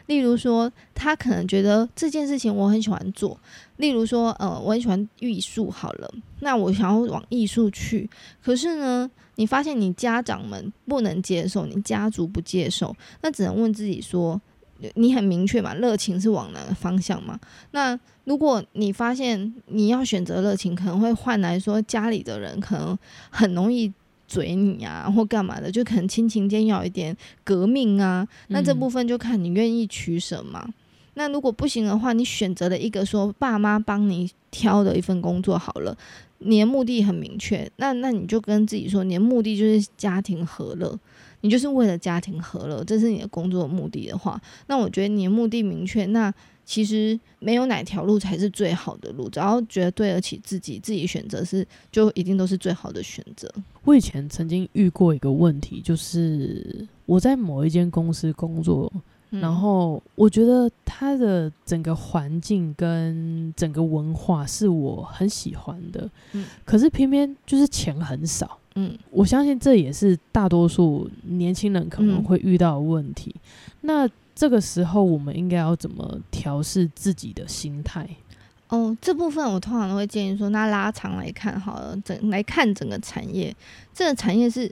[0.07, 3.39] 例如说，他可能觉得这件事情我很喜欢做。
[3.77, 8.09] 例如说，呃，我很喜欢艺术，好了，那我想要往艺术去。
[8.41, 9.09] 可是呢？
[9.35, 14.39] 你发现你家长们不能接受，你家族不接受，那只能问自己说：
[14.93, 15.73] 你很明确嘛？
[15.73, 17.39] 热情是往哪个方向嘛？
[17.71, 22.95] 那如果你发现你要选择热情，可能会换来说家里的人可能
[23.31, 23.91] 很容易
[24.33, 28.27] 嘴你啊，或干嘛的，就可能亲情间要一点革命啊。
[28.47, 30.67] 那这部分就看你愿意取舍嘛。
[31.13, 35.95] 那如果不行的话，你选择了一个说爸妈帮你挑的一份工作好了，
[36.39, 40.99] 你的目的很明确，那那你就跟自己说，你的目的就是家庭和乐，
[41.41, 46.33] 你就是为了家庭和乐，这是你的工作目的的话，那我觉得你的目的明确，那
[46.65, 53.49] 其实没有哪条路才是最好的路，只要觉得对得起自己，自己选择是就一定都是最好的选择。
[53.83, 58.91] 我以前曾经遇过一个问题，就是我在某一间公司工作。
[59.41, 73.35] 然后我觉得它的整个环境跟整个文化是我很喜欢的，嗯，可是偏偏就是钱很少，嗯，我相信这也是大多数年轻人可能会遇到的问题。
[73.81, 78.07] 那这个时候我们应该要怎么调试自己的心态？
[78.69, 83.55] 哦，这部分我通常都会建议说，那拉长来看好了，整来看整个产业，
[83.93, 84.71] 这个产业是。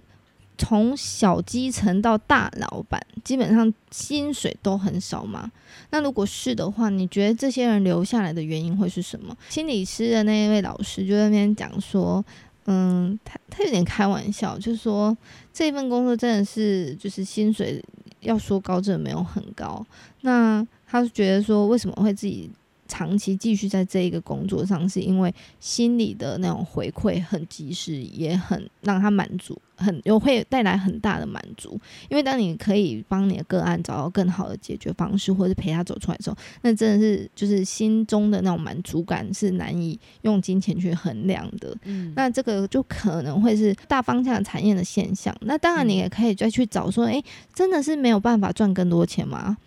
[0.57, 5.51] 从小基层到大老板，基本上薪水都很少嘛。
[5.89, 9.35] 那如果是的话，你觉得这些人留下来的原因会是什么？
[9.49, 12.23] 心理师的那一位老师就在那边讲说，
[12.65, 15.17] 嗯，他他有点开玩笑，就是说
[15.51, 17.83] 这份工作真的是就是薪水
[18.21, 19.85] 要说高，真的没有很高。
[20.21, 22.49] 那他觉得说，为什么会自己？
[22.87, 31.79] 长期继续在这一个工作上，是因为心里的那种回馈很及时，也很让他满足，很又会带来很大的满足。
[32.09, 41.75] 因为当你可以帮你的个案找到更好的解决方式，或者是陪他走出来的时候，那真的是就是心中的那种满足感是难以用金钱去衡量的。
[41.85, 45.35] 嗯，那这个就可能会是大方向产业的现象。
[45.41, 47.21] 那当然，你也可以再去找说，哎，
[47.53, 49.57] 真的是没有办法赚更多钱吗？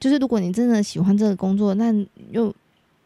[0.00, 1.92] 就是如果你真的喜欢这个工作，那
[2.30, 2.54] 又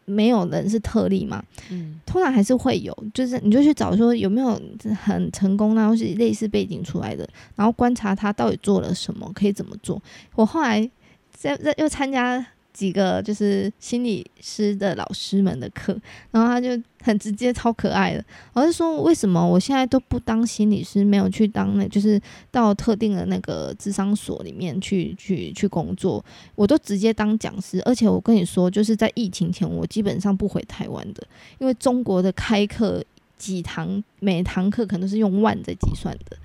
[0.05, 1.43] 没有人是特例嘛？
[1.71, 4.61] 嗯，通常还是会有，就是你就去找说有没有
[5.05, 10.03] 很成功，然后是类似背景出来的，然后观察他到底做了什么，可以怎么做。
[10.35, 10.89] 我后来
[11.33, 12.47] 在在又参加。
[12.73, 15.97] 几个就是心理师的老师们的课，
[16.31, 16.71] 然后他就
[17.03, 18.25] 很直接、超可爱的。
[18.55, 27.81] 我就说，为什么我现在都不当心理师，没有去当那，就是到特定的那个智商所里面去去去工作，我都直接当讲师。
[27.85, 31.23] 而且我跟你说，就是在疫情前，我基本上不回台湾的，
[31.59, 33.05] 因为中国的开课
[33.37, 36.37] 几堂，每堂课可能都是用万在计算的。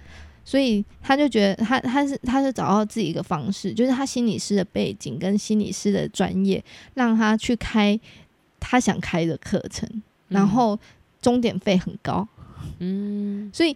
[0.47, 7.99] 所以他就觉得他他是他是找到自己一个方式，就是他心理师的背景跟心理师的专业，让他去开
[8.57, 10.79] 他想开的课程，然后
[11.21, 12.25] 终点费很高，
[12.79, 13.75] 嗯，所以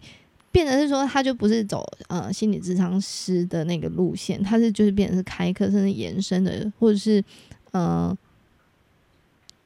[0.49, 7.21] 变成是说他就不是走呃心理智商师的那个路线，他是就是变成是开课甚至延伸的，或者是
[7.71, 8.17] 呃。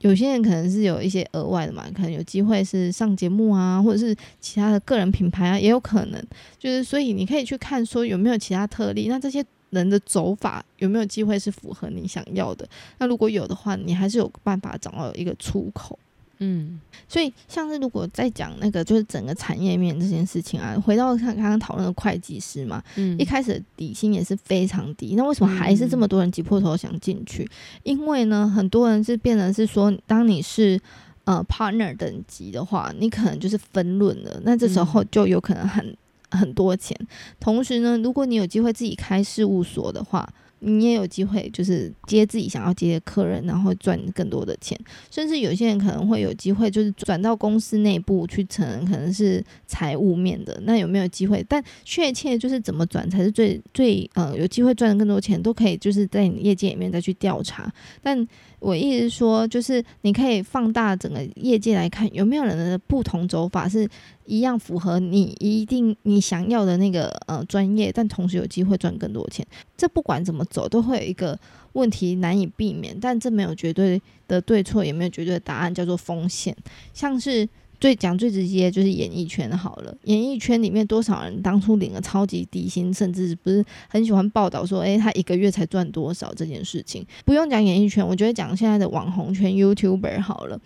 [0.06, 6.24] 有些人可能是有一些额外的嘛，可能有机会是上节目啊，或者是其他的个人品牌啊，也有可能。
[6.60, 12.70] 就是所以你可以去看说有没有其他特例，那这些人的走法有没有机会是符合你想要的？
[13.00, 15.98] 那如果有的话，你还是有办法找到一个出口。
[16.40, 27.50] 嗯，所以像是如果在讲那个就是整个产业面这件事情啊，回到像刚刚讨论的会计师嘛，嗯，一开始底薪也是非常低，那为什么还是这么多人挤破头想进去？
[27.84, 30.80] 因为呢，很多人是变成是说，当你是
[31.24, 35.96] 呃 partner 等级的话，你可能就是分论了，那这时候就有可能很
[36.32, 36.98] 很多钱。
[37.40, 40.28] 同时呢，如果你有机会自己开事务所的话。
[40.60, 44.80] 你也有机会，就是接自己想要接的客人，然后赚更多的钱。
[45.12, 50.60] 甚至有些人可能会有机会，就是转到公司内部去成，可能是财务面的。
[50.64, 51.46] 那有没有机会？
[51.48, 57.72] 但确切就是怎么转才是最最呃有机会赚更多钱，都可以就是在你业界里面再去调查。
[58.02, 58.28] 但
[58.66, 63.88] 我意思说，就是你可以放大整个业界来看，有没有人的不同走法是
[64.26, 69.46] 一样符合你一定你想要的那个呃专业，但同时有机会赚更多钱。
[69.78, 71.40] 这不管怎么走，都会有一个
[71.74, 76.56] 问题难以避免，但这没有绝对的对错，也没有绝对的答案，叫做风险，
[76.92, 77.48] 像是。
[77.86, 87.06] 最讲最直接就是演艺圈好了，演艺圈里面多少人当初领了超级低薪，甚至不是很喜欢报道说，诶，他一个月才赚多少这件事情。
[87.26, 90.60] 不用讲演艺圈，我觉得讲现在的网红圈 YouTuber 好了，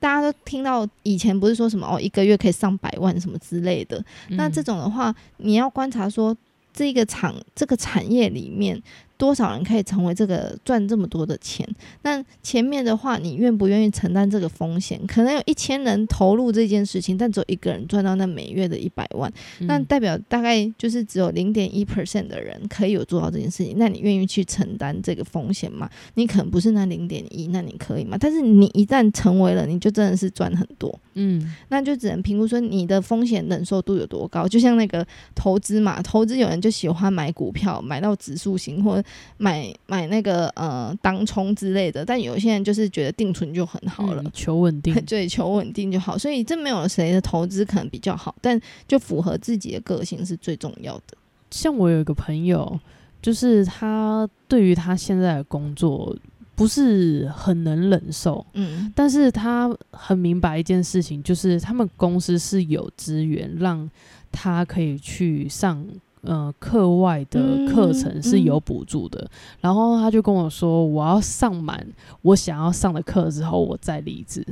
[0.00, 4.02] 大家都听到以前不是说什么哦，一个月可以上百万什么之类的。
[4.30, 6.34] 那这种的话，你要观察说
[6.72, 8.82] 这个厂这个产业里面。
[9.18, 11.66] 多少人可以成为这个赚这么多的钱？
[12.02, 15.00] 那前面的话，你愿不愿意承担这个风险？
[15.06, 23.74] 可能有一千人投入这件事情，但只有一个人赚到那每月的一百万，那代表大概就是只有零点一 percent 的人可以有做到这件事情。
[23.78, 25.88] 那你愿意去承担这个风险吗？
[26.14, 28.18] 你可能不是那零点一，那你可以吗？
[28.20, 30.94] 但是你一旦成为了，你就真的是赚很多。
[31.14, 34.46] 嗯，那就只能评估说你的风险忍受度有多高。
[34.46, 39.02] 就像那个投资嘛，投资有人就喜欢买股票，买到指数型或。
[39.38, 46.16] 买买那个呃当冲之类的，但有些人就是觉得定存就很好了，求稳定， 对，求稳定就好。
[46.16, 51.16] 所以这没有谁的投资可能比较好，但就符合自己的个性是最重要的。
[51.50, 52.78] 像我有一个朋友，
[53.20, 56.16] 就是他对于他现在的工作。
[56.56, 63.86] 不是很能忍受，嗯，但是他很明白一件事情，就是他们公司是有资源让
[64.32, 65.86] 他可以去上
[66.26, 69.28] 呃课外的课程是有补助的，
[69.60, 71.86] 然后他就跟我说，我要上满
[72.22, 74.44] 我想要上的课之后，我再离职，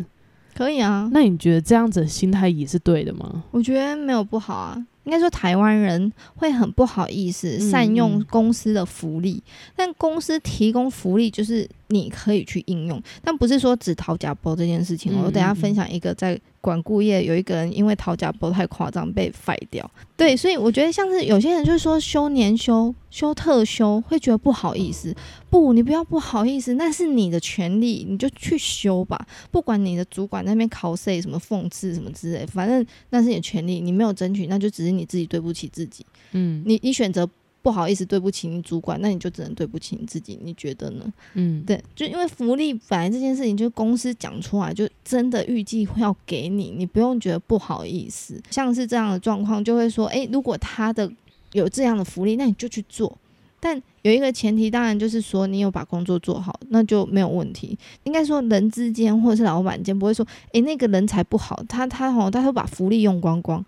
[0.55, 1.09] 可以啊？
[1.13, 3.45] 那你觉得这样子心态也是对的吗？
[3.51, 4.87] 我觉得没有不好啊。
[5.05, 9.43] 应该说，台湾人会很不好意思善用公司的福利，
[9.77, 15.13] 但公司提供福利就是你可以去应用，但不是说只掏假包这件事情。
[15.23, 16.41] 我等下分享一个在。
[16.65, 25.15] 管顾业有一个人因为讨假包太夸张被废掉，对，所以我觉得像是有些人就是说休年休、休特休会觉得不好意思，
[25.51, 37.29] 不，你不要不好意思，那是你的权利，你就去休吧，不管你的主管那边考试什么讽刺什么之类，反正那是你的权利，你没有争取，那就只是你自己对不起自己，嗯，你你选择。
[37.65, 41.11] 不好意思，对不起你主管，那你就只能对不起你自己，你觉得呢？
[41.33, 48.39] 嗯，对，就因为福利本来这件事情，就公司讲出来，就真的预计会要给你，你不用觉得不好意思。
[48.51, 51.11] 像是这样的状况，就会说，诶，如果他的
[51.53, 53.17] 有这样的福利，那你就去做。
[53.59, 57.79] 但有一个前提，当然就是说你有把工作做好，那就没有问题。
[58.03, 63.65] 应该说人之间或者是老板间不会说，诶，那个人才不好，他他哦，他会把福利用光光。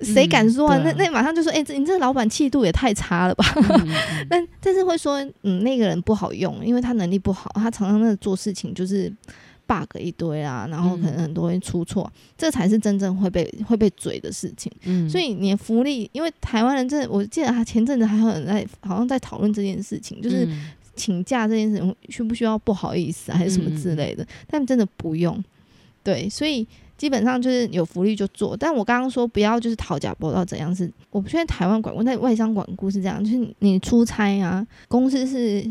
[0.00, 0.78] 谁敢说啊？
[0.84, 3.44] 那那马上就说，哎，这你这老板气度也太差了吧？
[4.30, 9.12] 但但是会说，嗯，那个人不好用，因为他能力不好，他常常那做事情就是
[9.66, 14.70] bug 一堆啊，然后可能很多人出错，这才是真正会被会被嘴的事情。
[14.84, 20.48] 嗯，所以你的福利，因为台湾人真的，我记得他前阵子还有人在好像在讨论这件事情，就是
[20.94, 25.42] 请假这件事情需不需要不好意思还是什么之类的，但真的不用。
[26.08, 26.66] 对，所以。
[26.98, 35.64] 基本上就是有福利就做，但我刚刚说不要就是讨价包到怎样是，我不确定台湾管顾，但外商管顾是这样，就是你出差啊，公司是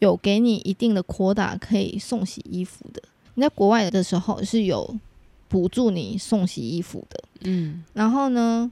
[0.00, 3.00] 有给你一定的扩大可以送洗衣服的。
[3.34, 4.92] 你在国外的时候是有
[5.48, 8.68] 补助你送洗衣服的，嗯，然后呢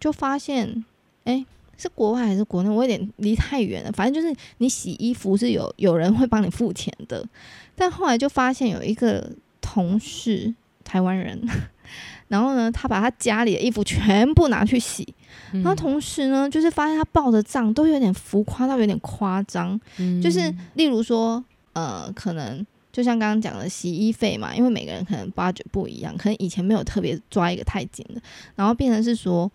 [0.00, 0.84] 就发现，
[1.22, 1.46] 哎，
[1.78, 2.68] 是国外还是国内？
[2.68, 7.24] 我有点离太远了，反正就是你洗衣服是有有人会帮你付钱的，
[7.76, 9.30] 但后来就发现有一个
[9.74, 10.54] 同事。
[10.84, 11.36] 台湾人，
[12.28, 15.04] 然后呢，他把他家里的衣服全部拿去洗，
[15.50, 19.76] 然后同时呢，就是发现他报的账都有点浮夸到有点夸张，
[20.22, 28.22] 就是例如说，呃，可能就像刚刚讲的洗衣费嘛，因为每个人可能 budget 不一样，可能以前没有特别抓一个太紧的，
[28.54, 29.50] 然后变成是说。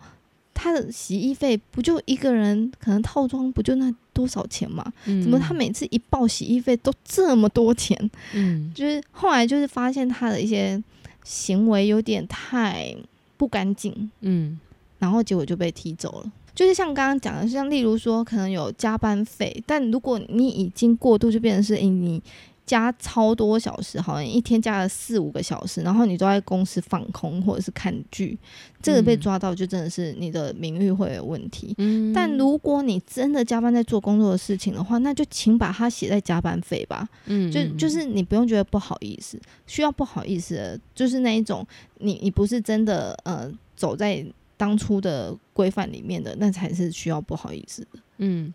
[0.54, 4.92] 他的洗衣费不就一个人可能套装不就那多少钱嘛？
[5.04, 7.98] 怎么他每次一报洗衣费都这么多钱？
[8.34, 10.82] 嗯，就是后来就是发现他的一些
[11.24, 12.94] 行为有点太
[13.36, 14.58] 不干净，嗯，
[14.98, 16.32] 然后结果就被踢走了。
[16.54, 22.22] 就是像刚刚讲的，像例如说可能有加班费，但如果你已经过度，就变成是你。
[22.64, 28.38] 加超多小时，好像一天加了四五个小时，然后你都在公司放空或者是看剧，
[28.80, 31.74] 这个被抓到就真的是你的名誉会有问题。
[31.78, 37.08] 嗯，但如果你真的加班在做工作的事情的话，那就请把它写在加班费吧。
[37.26, 41.66] 嗯，就就是你不用觉得不好意思，需要不好意思的，就是那一种
[41.98, 44.24] 你你不是真的呃走在
[44.56, 47.98] 当初的规范里面的，那才是需要不好意思的。
[48.18, 48.54] 嗯。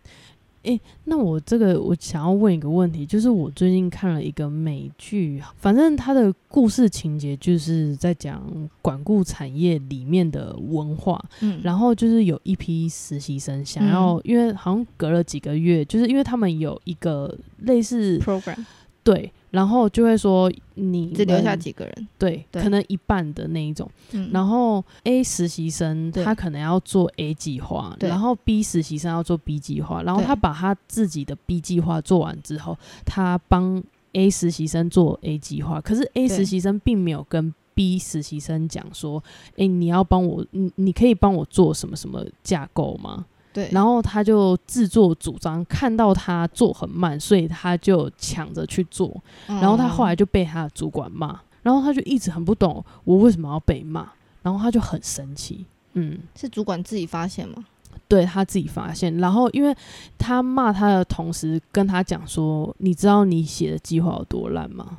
[0.68, 8.42] 诶，那我这个我想要问一个问题，就是我最近看了一个美剧，反正它的故事情节就是在讲
[8.82, 18.64] 管顾产业里面的文化，嗯，然后就是有一批实习生想要，因为好像隔了几个月，就是因为他们有一个类似 program，
[19.02, 19.32] 对。
[19.50, 23.90] 然后就会说你只留下几个人，对，可能一半的那一种。
[24.32, 30.02] 然后 A 实习生他可能要做 A 计划，然后 B 实习生要做 B 计划。
[30.02, 33.82] 然后他把他自己的 B 计划做完之后，他帮
[34.12, 35.80] A 实习生做 A 计划。
[35.80, 39.22] 可是 A 实习生并没有跟 B 实习生讲说
[39.56, 49.14] ：“哎，你要帮我，你你可以帮我做什么什么架构吗？”对，然后他就自作主张，看到他做很慢，所以他就抢着去做。
[49.46, 54.08] 然后他后来就被他的主管骂，然后他就一直很不懂我为什么要被骂，
[54.42, 55.64] 然后他就很生气。
[55.94, 57.64] 嗯，是主管自己发现吗？
[58.06, 59.74] 对他自己发现，然后因为
[60.16, 64.98] 他骂他的同时跟他讲说：“你知道你写的计划有多烂吗？”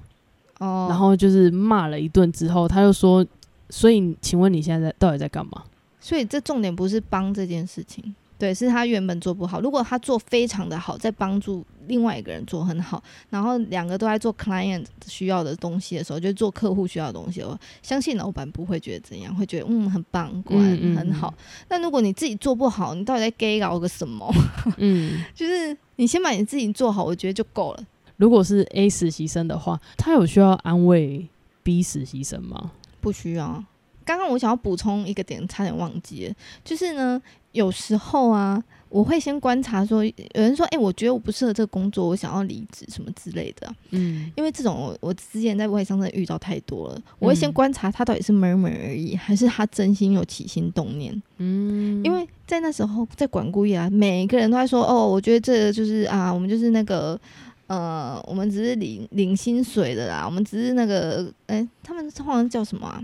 [0.60, 3.26] 哦，然后就是骂了一顿之后，他就说
[3.70, 5.64] ：“所以请问你现在在到底在干嘛？”
[6.02, 8.14] 所以这重点不是帮这件事情。
[8.40, 9.60] 对，是他原本做不好。
[9.60, 21.34] 如果他做非常的好，在帮助另外一个人做很好，然后两个都在做 client 需要的东西的时候，就做客户需要的东西，我相信老板不会觉得怎样，会觉得嗯很棒，果然很好。
[21.68, 24.34] 但如果你自己做不好，你到底在 gay 搞个什么？
[24.78, 27.84] 嗯，就是你先把你自己做好，我觉得就够了。
[28.16, 31.28] 如果是 A 实习生的话，他有需要安慰
[31.62, 32.72] B 实习生吗？
[33.02, 33.64] 不需要。
[34.10, 36.34] 刚刚我想要补充一个点，差点忘记了，
[36.64, 43.72] 就是呢，有时候啊，我会先观察说，有人说，哎，我觉得我不适合这个工作，我想要离职什么之类的。
[43.92, 51.14] 嗯，因为这种我我之前在外商真的遇到太多了，我会先观察他到底是 murmur 而已，还是他真心有起心动念。
[51.38, 57.20] 嗯，因为在那时候在管顾业啊，每一个人都在说，哦，我觉得这就是啊，我们就是那个。
[57.68, 63.00] 呃，我们只是领领薪水的啦，我们只是那个，哎，他们好像叫什么啊？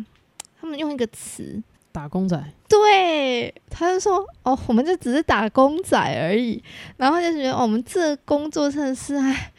[0.65, 1.61] 他们用一个词，
[1.91, 2.43] 打工仔。
[2.67, 6.61] 对，他就说，哦，我们就只是打工仔而已。
[6.97, 9.51] 然后就觉得，哦，我们这工作真的是，哎，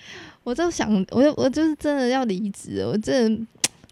[0.43, 3.31] 我就想，我就我就是真的要离职，我这。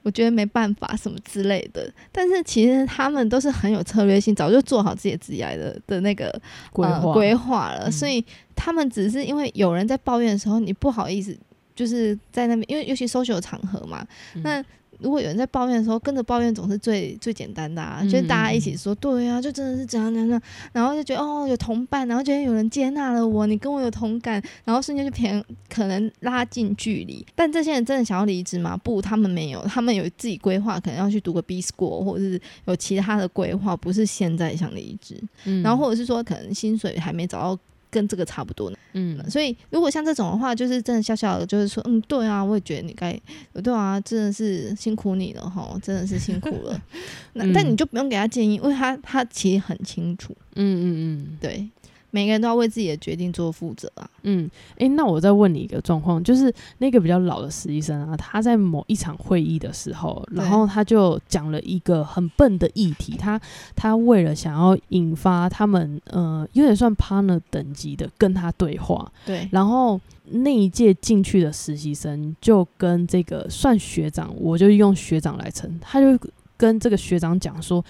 [0.03, 6.31] 我觉得没办法什么之类的，但是其实他们都是很有策略性，早就做好自己的职业的的那个
[6.75, 8.23] 规划规划了，所以
[8.55, 11.35] 他们只是因为有人在抱怨的时候，你不好意思，
[11.75, 14.07] 就是在那边，因为尤其 social 场合嘛，
[14.43, 14.63] 那。
[15.01, 20.43] 如果有人在抱怨的时候，跟着抱怨总是最最简单的啊，就是大家一起说，对啊，就真的是这样怎样，
[20.73, 27.25] 然后就觉得哦有同伴，然后觉得有人接纳了我，你跟我有同感，然后瞬间就偏可能拉近距离。
[27.35, 28.77] 但这些人真的想要离职吗？
[28.77, 35.23] 不，他们没有，他们有自己规划，可能要去读个 B school，或者是有其他的规划，不是现在想离职。
[35.63, 37.61] 然后或者是说，可能薪水还没找到。
[37.95, 43.17] 跟这个差不多呢，嗯，所以如果像这种的话，就是真的笑笑的，就是说，嗯，对啊，我也觉得你该，
[43.63, 46.83] 对啊，真的是辛苦你了哈，真的是辛苦了。
[47.35, 51.71] 那但你就不用给他建议，因为他他其实很清楚，嗯嗯嗯，对。
[52.15, 54.09] 每个人都要为自己的决定做负责啊。
[54.23, 63.41] 嗯，诶，那我再问你一个状况，就是那个比较老的实习生啊，他在某一场会议的时候，然后他就讲了一个很笨的议题，他
[63.75, 76.17] 他为了想要引发他们呃有点算 partner 等级的跟他对话，对，然后那一届进去的实习生就跟这个算学长，我就用学长来称，他就
[76.57, 77.85] 跟这个学长讲说。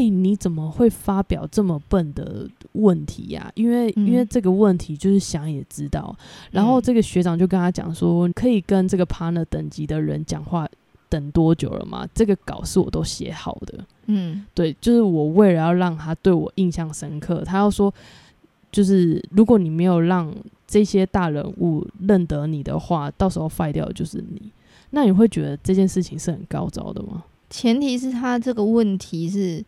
[0.00, 3.52] 哎，你怎么会发表这么笨的问题呀？
[3.54, 6.16] 因为因为这个问题就是想也知道，
[6.50, 10.66] 然后这个学长就跟他讲说，可以跟这个 partner 等级的人讲话，
[11.10, 12.08] 等多久了吗？
[12.14, 13.84] 这个稿是我都写好的。
[14.06, 17.92] 嗯，对，就是我为了要让他对我印象深刻，他要说，
[18.72, 20.34] 就是如果你没有让
[20.66, 24.50] 这些大人物认得你的话，到时候坏掉就是你。
[24.92, 27.22] 那你会觉得这件事情是很高招的吗？
[27.50, 29.62] 前提是他这个问题是。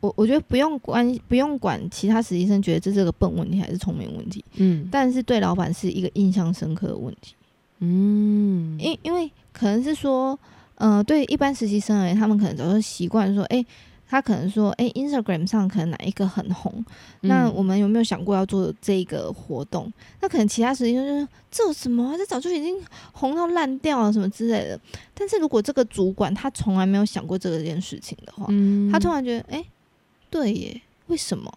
[0.00, 7.34] 我我觉得不用关不用管其他实习生觉得这是个笨问题还是聪明问题，嗯，但是对老板是一个印象深刻的问题，
[7.80, 10.38] 嗯，因因为可能是说，
[10.76, 13.64] 呃，对一般实习生而言，他们可能早就习惯说，哎，
[14.08, 16.84] 他可能说，哎，Instagram 上可能哪一个很红，
[17.22, 19.92] 那我们有没有想过要做这个活动？
[20.20, 22.14] 那可能其他实习生就是这有什么？
[22.16, 22.76] 这早就已经
[23.10, 24.78] 红到烂掉了什么之类的。
[25.12, 28.46] 但是如果这个主管他从来没有想过这个件事情的话，
[28.92, 29.64] 他突然觉得，哎。
[30.30, 31.52] 对耶，为什么？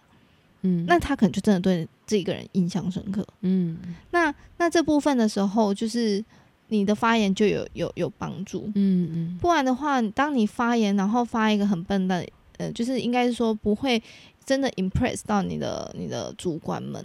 [0.63, 3.25] 嗯，那他可能就真的对这个人印象深刻。
[3.41, 3.79] 嗯，
[4.11, 6.23] 那那这部分的时候，就是
[6.67, 8.71] 你的发言就有有有帮助。
[8.75, 12.23] 嗯嗯，不然的话，当你发言然后发一个很笨的，
[12.57, 13.99] 呃，就是应该是说不会
[14.45, 17.03] 真的 impress 到你的你的主管们，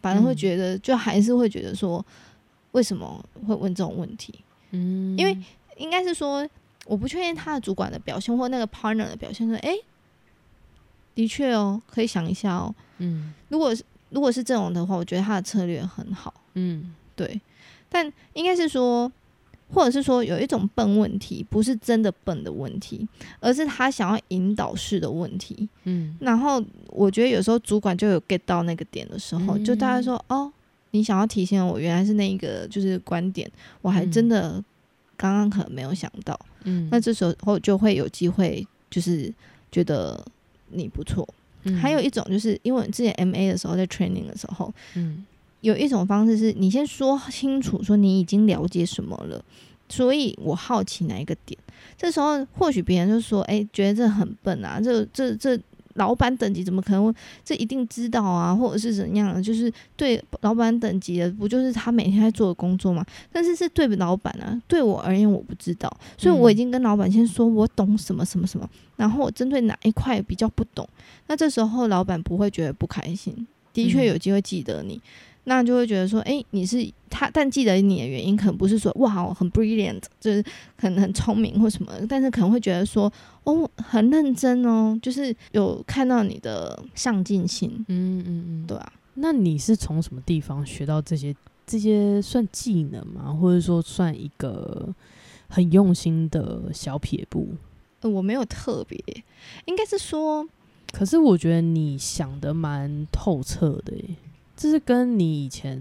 [0.00, 2.04] 反而会觉得就还是会觉得说，
[2.70, 4.32] 为什么会问这种问题？
[4.70, 5.36] 嗯，因为
[5.78, 6.48] 应该是说，
[6.86, 9.76] 我不确定他的主管的表现或那个 partner 的表现，说，哎。
[11.14, 12.74] 的确哦，可以想一下哦。
[12.98, 16.32] 嗯，如果是如果是这种的话，我觉得他的策略很好。
[16.54, 17.40] 嗯，对。
[17.88, 19.10] 但应该是说，
[19.72, 23.08] 或者是说，有一种笨问题，不是真的笨的问题，
[23.40, 25.68] 而是他想要引导式的问题。
[25.84, 30.52] 嗯，然后我觉得有时候主管就有 get 到那个点的时候，就大家说：“哦，
[30.90, 33.48] 你想要体现我原来是那一个就是观点，
[33.80, 34.62] 我还真的
[35.16, 39.32] 刚刚可能没有想到。”嗯，那这时候就会有机会，就是
[39.70, 40.24] 觉得。
[40.74, 41.26] 你不错，
[41.80, 45.24] 还有一种就是因为之前 M A 的时候在 training 的时候，嗯，
[45.60, 49.44] 有一种方式是你先说清楚，说你已经了解什么了，
[49.88, 51.58] 所以我好奇哪一个点，
[51.96, 55.58] 这时候或许别人就说，哎，觉得这很笨啊，这这这。
[55.94, 57.14] 老板等级怎么可能？
[57.44, 59.42] 这一定知道啊，或者是怎样？
[59.42, 63.04] 就是对老板等级的，不就是他每天在做的工作吗？
[63.32, 70.88] 但是是对老板啊，对我而言我不知道，所以我已经跟老板先说我懂什么什么什么，然后我针对哪一块比较不懂，
[71.26, 75.00] 那这时候老板不会觉得不开心，的确有机会记得你，
[75.44, 80.42] 那就会觉得说，哎，你是他，但记得你的原因可能不是说哇，很 brilliant，就是
[80.76, 83.12] 可能很聪明或什么，但是可能会觉得说，
[83.44, 88.92] 哦，很认真哦，就是有看到你的上进心，嗯嗯嗯，对啊。
[89.14, 91.34] 那你是从什么地方学到这些
[91.66, 93.32] 这些算技能吗？
[93.32, 94.88] 或者说算一个
[95.48, 97.48] 很用心的小撇步？
[98.00, 98.98] 呃我没有特别，
[99.66, 100.46] 应该是说，
[100.92, 103.94] 可是我觉得你想的蛮透彻的，
[104.56, 105.80] 这是跟你以前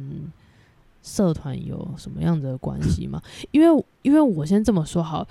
[1.01, 3.21] 社团有什么样的关系吗？
[3.51, 5.28] 因为，因为我先这么说好，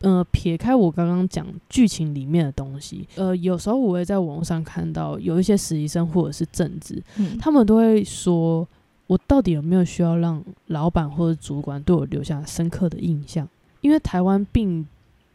[0.00, 7.02] 呃，撇开我刚刚讲剧情里面的东西，呃，有时候我会在网络上看到有一些实习生或者是正职，
[7.40, 8.66] 他们都会说，
[9.06, 13.48] 我到底有没有需要让老板或者主管对我留下深刻的印象？
[13.80, 14.86] 因为台湾并。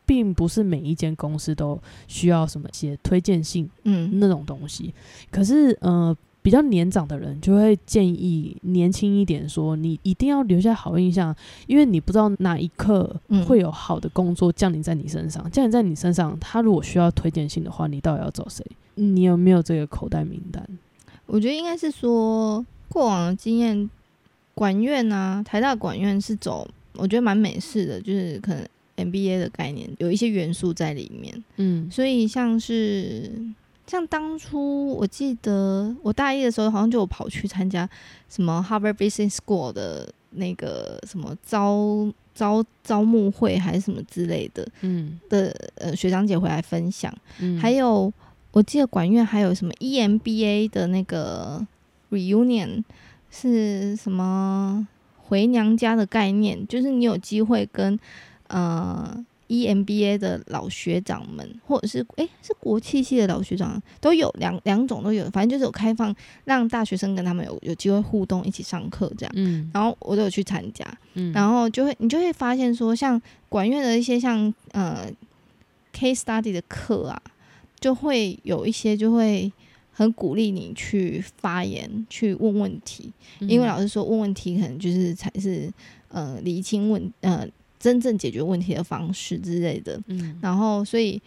[0.06, 4.92] 并不是每一间公司都需要什么写推荐信，嗯，那种东西。
[5.30, 11.36] 可是，呃，比较年长的人就会建议年轻一点说，你一定要留下好印象，
[11.68, 13.16] 因为你不知道哪一刻
[13.46, 15.50] 会有好的工作降临在你身上。
[15.52, 18.66] 降临在你身上，他如果需要推荐信的话，你到底要找谁？
[18.96, 20.66] 你有没有这个口袋名单？
[21.26, 23.90] 我觉得应该是说过往的经验，
[24.54, 28.66] 管院啊，台大管院是走，我觉得蛮美式的，就是可能。
[29.00, 33.32] MBA 的概念有一些元素在里面，嗯，所以像是
[33.90, 37.90] 像当初我记得我大一的时候，好像就有跑去参加
[38.30, 48.14] 什么 Harvard Business School 的那个什么招招招募会还是什么之类的，嗯的呃学长姐回来分享，嗯，还有
[48.52, 51.66] 我记得管院还有什么 EMBA 的那个
[52.12, 52.84] reunion
[53.32, 54.88] 是什么
[55.18, 58.00] 回娘家的概念，就是你有机会跟。
[58.52, 69.34] 呃，EMBA 的老学长们，或者是诶，是国际系的老学长，都有两两种都有，反正就是有开放让大学生跟他们有有机会互动，一起上课这样。
[69.36, 70.86] 嗯，然后我都有去参加，
[71.16, 75.12] 嗯，然后就会你就会发现说，像管院的一些像呃
[75.94, 77.22] case study 的课啊，
[77.80, 79.52] 就会有一些就会
[79.92, 85.72] 很鼓励你去发言，去问问题，因为老师说问问题可能就是才是
[86.10, 87.48] 呃厘清问呃。
[87.80, 91.22] 真正解决问题的方式之类的，嗯，然后所以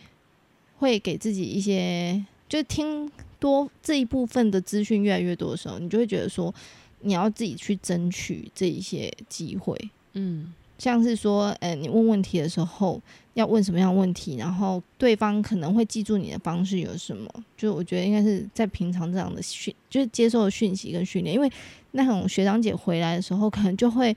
[0.76, 6.54] 会给自己一些，就听多这一部分的资讯越来越多的时候，你就会觉得说，
[7.00, 9.74] 你要自己去争取这一些机会，
[10.12, 13.00] 嗯，像是说，呃，你问问题的时候
[13.32, 17.26] 要问什么样问题，然后对方可能会记住你的方式有什么，
[17.56, 21.50] 就我觉得应该是在平常这样的训，就是接受的讯息跟训练，因为
[21.92, 24.14] 那种学长姐回来的时候，可能就会。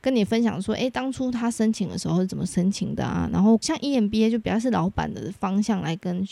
[0.00, 3.28] 跟你分享说，哎，当初他申请的时候是怎么申请的啊？
[3.32, 6.24] 然后像 EMBA 就比较是老板的方向来跟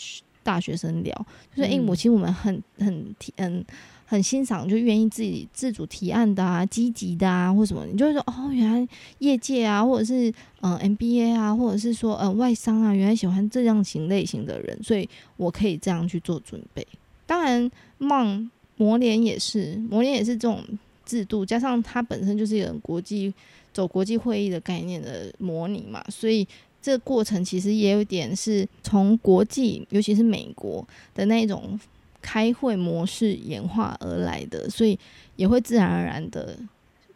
[0.43, 1.13] 大学生聊，
[1.55, 3.65] 就是哎，母亲我们很很提嗯
[4.07, 8.87] 很欣赏，就愿意自己自主提案的啊，积极的啊，或什么，你就会说哦，原来
[9.17, 16.85] 业界啊，或者是嗯 MBA 啊，或者是说嗯外商啊，原来喜欢这样型类型的人，所以我可以这样去做准备。
[17.25, 20.63] 当然，梦磨联也是磨联也是这种
[21.05, 23.33] 制度，加上它本身就是一个国际。
[23.75, 26.47] 走国际会议的概念的模拟嘛，所以
[26.81, 31.77] 这个过程其实也有点是从国际，尤其是美国的那种
[32.21, 34.97] 开会模式演化而来的，所以
[35.35, 36.57] 也会自然而然的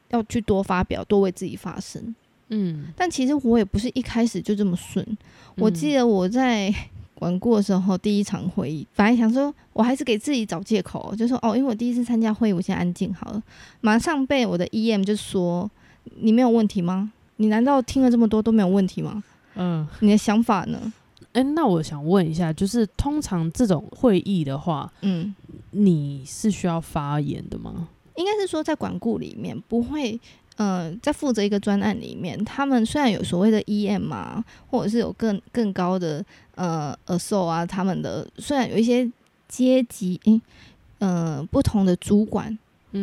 [0.10, 2.14] 要去多发表，多为自己发声。
[2.50, 5.18] 嗯，但其实我也不是一开始就这么顺。
[5.56, 6.70] 我记得我在
[7.20, 13.44] 管过的时候，第一场会议，本来想说我还是给自己找借口，就说哦，因为我第一次参加会议，我先安静好了。
[13.82, 15.70] 马上被我的 EM 就说。
[16.22, 17.12] 你没有问题吗？
[17.36, 19.22] 你难道听了这么多都没有问题吗？
[19.56, 20.92] 嗯，你的想法呢？
[21.34, 25.36] 哎，那我想问一下，就是通常这种会议的话，嗯，
[25.70, 27.90] 你是需要发言的吗？
[28.16, 30.20] 应该是说在管顾里面不会，
[30.62, 36.24] 嗯，在负责一个专案里面，他们虽然有所谓的 EM 啊，或者是有更更高的
[36.56, 39.10] 呃 ASO 啊，他们的虽然有一些
[39.48, 40.20] 阶级，
[41.00, 42.58] 嗯，不同的主管。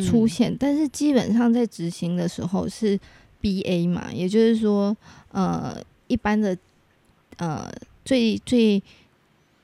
[0.05, 2.99] 出现，但是基本上在执行的时候是
[3.39, 4.93] B A 嘛，也就是说，
[5.31, 6.57] 呃，一般的，
[7.37, 7.71] 呃，
[8.03, 8.83] 最最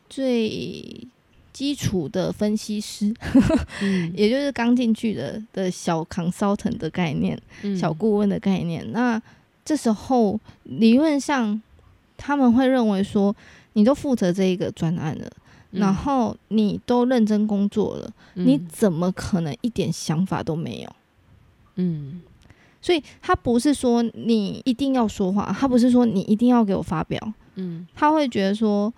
[0.08, 1.06] 最
[1.54, 3.14] 基础的分析师，
[4.14, 7.39] 也就是刚进去的的小 consultant 的概念，
[7.80, 8.91] 小顾问的概念。
[8.91, 9.22] 那
[9.64, 11.62] 这时候理论上
[12.18, 13.34] 他们会认为说，
[13.74, 15.32] 你都负责这一个专案了。
[15.72, 20.95] 然后你都认真工作了，你怎么可能一点想法都没有？
[21.78, 22.22] 嗯，
[22.80, 28.93] 所以他不是说你一定要说话，他不是说你一定要给我发表，嗯，他会觉得说，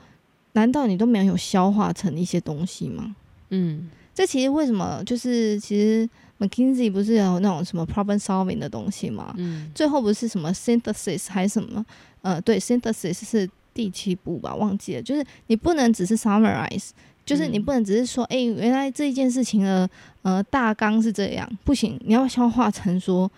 [0.55, 3.15] 难道你都没有消化成一些东西吗？
[3.49, 9.33] 嗯，这其实为什么就是其实 McKinsey 不是有那种什么 problem solving 的东西吗？
[9.37, 11.85] 嗯，最后不是什么 synthesis 还是什么？
[12.21, 15.01] 呃，对，synthesis 是第七步吧，忘记了。
[15.01, 16.89] 就是你不能只是 summarize，
[17.25, 19.87] 就是你不能只是说，哎，原来这一件事情的
[20.23, 23.31] 呃大纲是这样，不行，你要消化成说。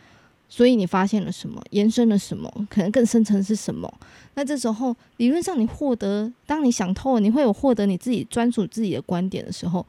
[0.50, 1.62] 所以你发现了什么？
[1.72, 2.52] 延伸了什么？
[2.70, 3.92] 可能更深层是什么？
[4.36, 9.86] 那这时候理论上你获得，当你想透了，你会有获得你自己专属自己的观点的时候，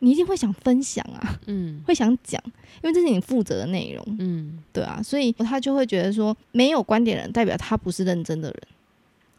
[0.00, 2.40] 你一定会想分享啊，嗯，会想讲，
[2.82, 8.62] 因为这是你负责的内容，嗯，对啊，所以他就会觉得说，没有观点人代表他不是认真的人，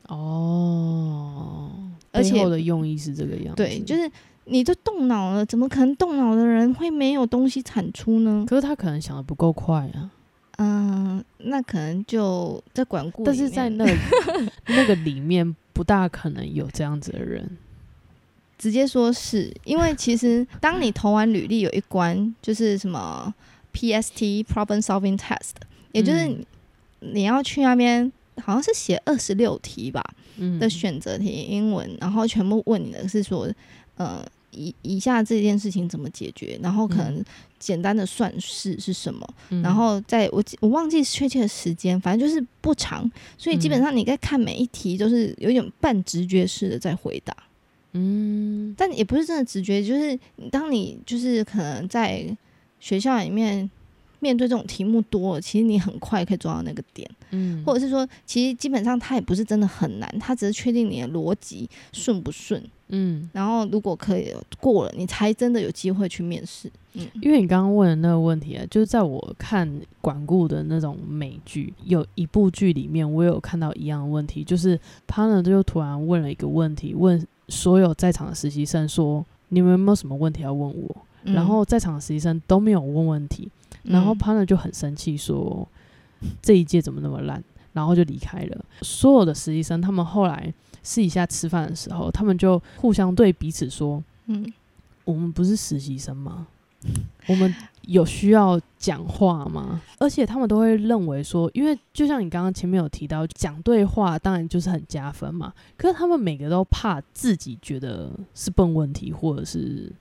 [0.08, 1.70] 哦，
[2.12, 4.10] 而且的用意是这个样子，对，就是
[4.46, 8.46] 你都动脑了，怎么可能动脑的人会没有东西产出呢？
[8.48, 10.10] 可是他可能想的不够快啊。
[10.58, 13.86] 嗯，那可能就在管顾，但是在那
[14.68, 17.58] 那个里面不大可能有这样子的人。
[18.58, 23.34] 直接说是因为其实当你投完履历有一关就是什么
[23.74, 25.52] PST Problem Solving Test，
[25.92, 26.38] 也就是
[27.02, 28.10] 你要去那边
[28.42, 30.02] 好像是写二十六题吧
[30.60, 33.48] 的选择题英文，然后全部问你的是说
[33.98, 34.26] 呃。
[34.56, 36.60] 以以下这件事情怎么解决？
[36.64, 37.24] 然后可能
[37.60, 39.28] 简单的算式是什么？
[39.62, 47.36] 然后在我我忘记确切的时间，反正就是不长，所以基本上你在看每一题都是有点半直觉式的在回答。
[47.98, 50.20] 嗯，但也不是真的直觉，就是
[50.52, 52.26] 当你就是可能在
[52.80, 53.70] 学校里面
[54.20, 57.10] 面对这种题目多了，其实你很快可以抓到那个点。
[57.32, 62.64] 嗯，或者是说，其实基本上它也不是真的很难，它只是确定你的逻辑顺不顺。
[62.90, 66.72] 嗯，然后如果可以过了，你才真的有机会去面试。
[66.94, 69.68] 嗯，因为你刚刚问的那个问题啊，就是在我看
[70.02, 80.96] 管顾的那种美剧，有一部剧里面，我有看到一样的问题，就是他呢就突然问了一个问题，问所有在场的实习生说：“你们有没有什么问题要问我？”
[81.26, 83.50] 然后在场的实习生都没有问问题，
[83.86, 85.68] 然后 partner 就很生气说
[86.42, 88.66] ：“这一届怎么那么烂？”然后就离开了。
[88.82, 90.54] 所有的实习生他们后来。
[90.88, 94.46] 试一下吃饭的时候，他们就互相对彼此说：“嗯，
[95.04, 96.46] 我们不是实习生吗？
[97.26, 97.52] 我们
[97.88, 99.82] 有需要讲话吗？
[99.98, 105.52] 而且他们都会认为说，因为就像你刚刚前面有提到，讲对话当然就是很加分嘛。
[105.76, 109.92] 可是他们每个都怕自己觉得是笨问题，或者是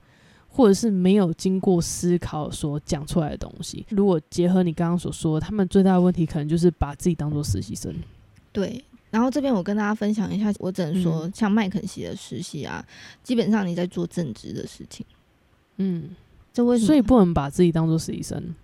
[0.55, 3.85] 或者是没有经过思考所讲出来的东西。
[3.91, 7.93] 如果结合你刚刚所说，他们最大的问题可能就是把自己当做实习生。
[8.53, 12.85] 对。”然后这边我跟大家分享一下，我只能说，像麦肯锡的实习啊，
[13.23, 15.07] 基本上你在做正职的事情。
[15.77, 16.11] 嗯，
[16.53, 16.87] 这为什么？
[16.89, 18.55] 所以不能把自己当做实习生。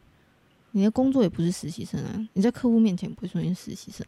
[0.72, 4.04] 你的工作也不是实习生啊，你在客户面前不会说你是实习生。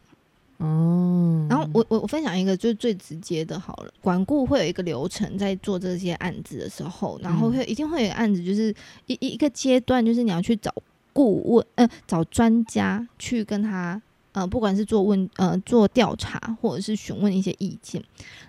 [0.58, 1.46] 哦。
[1.48, 8.74] 然后我我我分享一个就是最直接的，好了，管顾会有一个流程，在做这些案子的时候，然后会一定会有案子，就是
[9.06, 10.74] 一一个阶段，就是你要去找
[11.12, 14.00] 顾问，呃，找专家去跟他。
[14.34, 18.02] 呃，不管是做问呃做调查，或者是询问一些意见，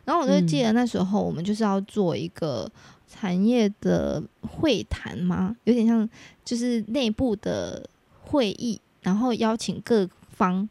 [0.06, 2.72] 然后我就记得那时候我们就是要做一个
[3.06, 6.10] 产业的会谈嘛，有点像
[6.45, 7.86] 就是内部的
[8.22, 10.70] 会议，然后邀请各方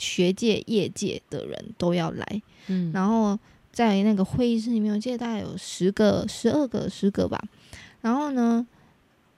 [0.00, 3.38] 学界、业界的人都要来，嗯，然后
[3.70, 7.40] 在那个会议室里面，我记得大概有十个、十二个、十个吧，
[8.00, 8.66] 然后呢，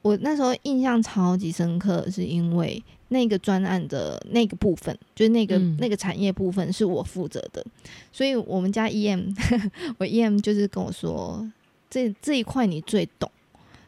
[0.01, 2.83] 我那时候印象超级深刻，是因为。
[3.09, 7.63] 那个专案的那个部分，就是那个那个产业部分是我负责的，
[8.11, 9.37] 所以我们家 EM，
[10.01, 11.47] 我 EM 就是跟我说，
[11.91, 13.31] 这这一块你最懂，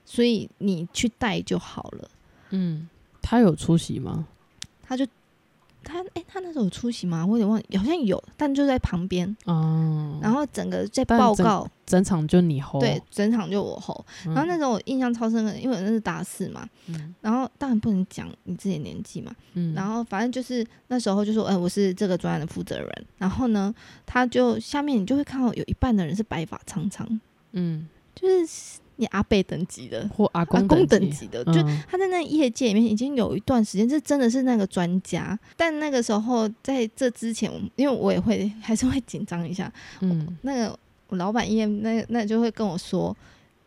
[0.04, 2.10] 所以你去带就好了。
[2.50, 2.86] 嗯，
[3.22, 4.26] 他有出席吗？
[4.82, 5.06] 他就。
[5.84, 7.24] 他哎，他那时候有出席吗？
[7.24, 10.18] 我有点忘，好像有，但就在旁边哦。
[10.22, 14.04] 然后整个在报告，整场就你吼，对，整场就我吼。
[14.24, 16.68] 然后那时候我印象超深刻，因为那是大四嘛。
[16.86, 17.14] 嗯。
[17.20, 19.30] 然后当然不能讲你自己的年纪嘛。
[19.52, 19.74] 嗯。
[19.74, 23.06] 然后反正就是那时候就说，哎，我是这个专案的负责人。
[23.18, 23.72] 然后呢，
[24.06, 27.20] 他就下面你就会看到有一半的人是白发苍苍。
[27.52, 27.86] 嗯。
[28.14, 28.78] 就是。
[28.96, 31.54] 你阿贝等级的或阿公等级的，就
[31.88, 35.38] 他在那业界里面已经有一段时间，这真的是那个专家。
[35.56, 39.72] 但那个时候在这之前，因为我也会还是会紧张一下。
[40.00, 40.78] 嗯，那个
[41.08, 43.16] 我老板一那那就会跟我说：“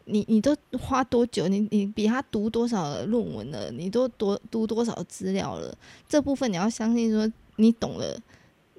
[0.05, 1.47] 你你都花多久？
[1.49, 3.69] 你你比他读多少论文了？
[3.71, 5.77] 你都多读多少资料了？
[6.07, 8.17] 这部分你要相信，说你懂了，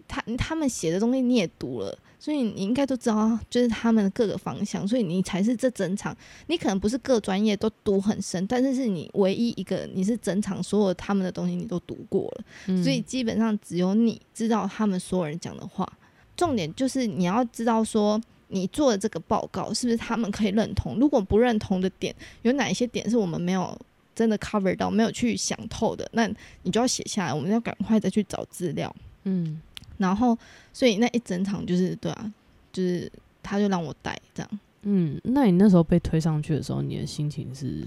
[0.07, 6.17] 他他们写的东西你也读了。”所以你应该都知道，就是他们的各个方向，所以你才是这整场。
[6.49, 15.91] 你可能不是各专业都读很深，但是是你唯一一个，你是整场所有他们的东西你都读过了，所以基本上只有你知道他们所有人讲的话。
[16.37, 20.97] 重点就是你要知道说，你做的这个报告是不是他们可以认同？
[20.97, 23.77] 如果不认同的点，有哪一些点是我们没有
[24.15, 26.29] 真的 cover 到，没有去想透的，那
[26.63, 28.95] 你就要写下来，我们要赶快再去找资料。
[29.25, 29.61] 嗯，
[29.99, 30.37] 然后
[30.73, 32.33] 所以那一整场就是对啊，
[32.73, 33.11] 就是
[33.43, 34.61] 他就让我带这样。
[34.83, 37.85] 嗯，那你那时候被推上去的时候，你的心情是？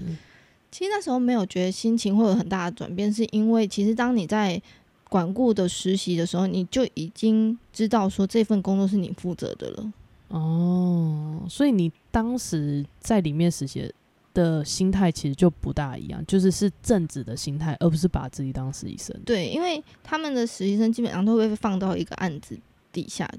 [0.70, 4.60] 其实那时候没有觉得心情会有很大的转变，是因为其实当你在
[5.08, 9.92] 管顾的实习的时候，你就已经知道说这份工作是你负责的了。
[10.28, 13.92] 哦，所以你当时在里面实习
[14.34, 19.16] 的心态其实就不大一样，就是是正直的心态，而不是把自己当实习生。
[19.24, 22.58] 对，因为他们的实习生基本上都会被放到一个案子
[22.92, 23.30] 底下，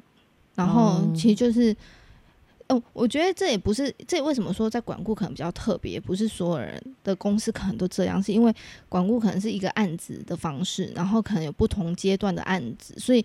[0.56, 1.76] 然后其实就是。
[2.70, 8.56] 哦，我觉得这也不是，这为什么说在管顾可能比较特别，不是所有人的公司可能都这样，是因为
[8.88, 13.24] 管顾可能是一个案子的方式，然后可能有不同阶段的案子，所以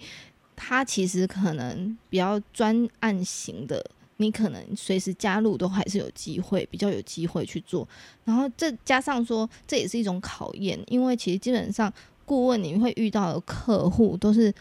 [0.56, 3.82] 他其实可能比较专案型的，
[4.18, 7.88] 你可能随时加入都还是有机会，比较有机会去做。
[8.24, 11.92] 然后这加上说，这也是一种考验，因为其实基本上
[12.24, 14.54] 顾问你会遇到的客户都是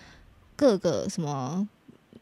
[0.56, 1.68] 各个什么。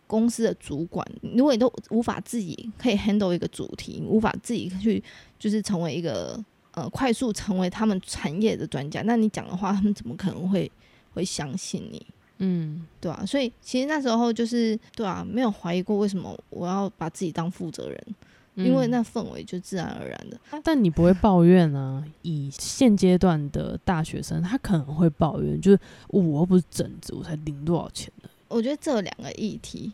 [0.08, 1.04] 公司的主管，
[1.36, 5.04] 如果你都无法自己可以 handle 一个主题，无法自己去
[5.40, 6.40] 就是成为一个
[6.74, 10.72] 呃快速成为他们产业的专家，那你讲的话，他们怎么可能会
[11.16, 12.06] 会相信你？
[12.40, 18.08] 嗯，对啊，所以其实那时候就是对啊，没有怀疑过为什么我要把自己当负责人，
[18.56, 20.40] 因为那氛围就自然而然的。
[20.64, 22.04] 但你不会抱怨啊？
[22.24, 28.30] 以现阶段的大学生，他可能会抱怨，就是我又不是整职，我才领多少钱呢？
[28.48, 29.92] 我觉得这两个议题，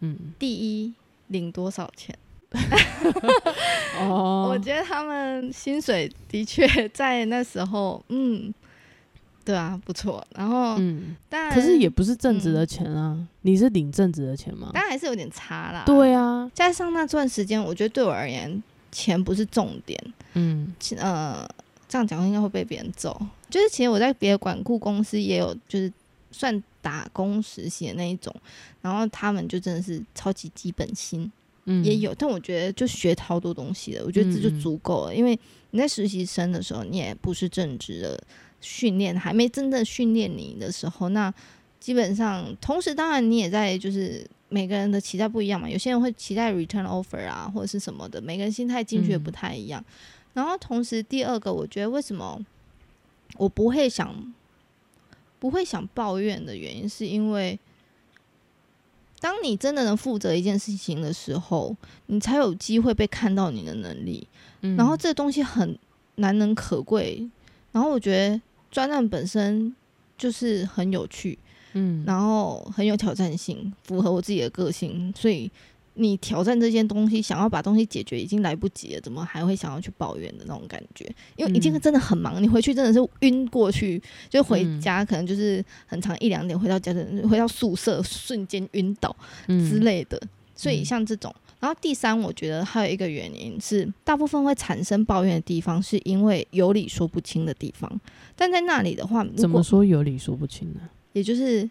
[0.00, 0.94] 嗯，第一
[1.28, 2.16] 领多少钱？
[3.98, 8.52] 哦，我觉得他们薪水的确在那时候，嗯，
[9.44, 10.24] 对啊，不错。
[10.34, 14.70] 然后，嗯，但可是也不是正职的钱啊，你是领正职的钱吗？
[14.72, 15.82] 但还是有点差啦。
[15.86, 19.98] 对啊，加上那段时间，我觉得对我而言，钱不是重点。
[20.34, 21.48] 嗯，呃，
[21.88, 23.20] 这样讲应该会被别人揍。
[23.50, 25.92] 就是其实我在别的管顾公司也有，就是
[26.30, 26.62] 算。
[26.82, 28.34] 打工实习的那一种，
[28.80, 31.30] 然后他们就真的是超级基本薪，
[31.66, 35.14] 嗯，也有，但我觉得就学超多东西了，我觉得这就足够了。
[35.14, 35.38] 因为
[35.70, 38.20] 你在实习生的时候，你也不是正职的
[38.62, 41.30] 训练，还没真正训练你的时候，那
[41.78, 49.84] 基本上，同时当然你也在，就是每个人的期待不一样嘛，有些人会期待 return offer 啊，或者是什么的，每个人心态进去也不太一样。
[50.32, 52.40] 然后同时第二个，我觉得为什么
[53.36, 54.32] 我不会想。
[55.38, 57.58] 不会想抱怨的原因，是因为
[59.18, 64.24] 当你真的能负责一件事情的时候，你才有机会被看到你的能力。
[64.60, 65.76] 然后这东西很
[66.14, 67.28] 难能可贵。
[67.72, 68.40] 然后我觉得
[68.72, 69.72] 专案本身
[70.18, 71.38] 就是很有趣，
[71.74, 75.48] 嗯，然后很有挑战性，符合我自己的个性，所以。
[75.94, 81.04] 你挑战这件东西，想要把东西解决，已经来不及了，怎么还会想要去抱怨的那种感觉？
[81.36, 89.14] 因为已经真的很忙，你回去真的是晕过去，就回家可能就是很长一两点回到家的，回到宿舍瞬间晕倒
[89.46, 90.18] 之类的。
[90.54, 91.30] 所以像这种，
[91.62, 97.88] 然后第三，我觉得还有一个原因是，大部分会产生抱怨的地方，是因为有理说不清的地方。
[98.34, 100.80] 但在那里的话，怎么说有理说不清呢？
[101.12, 101.70] 也就是。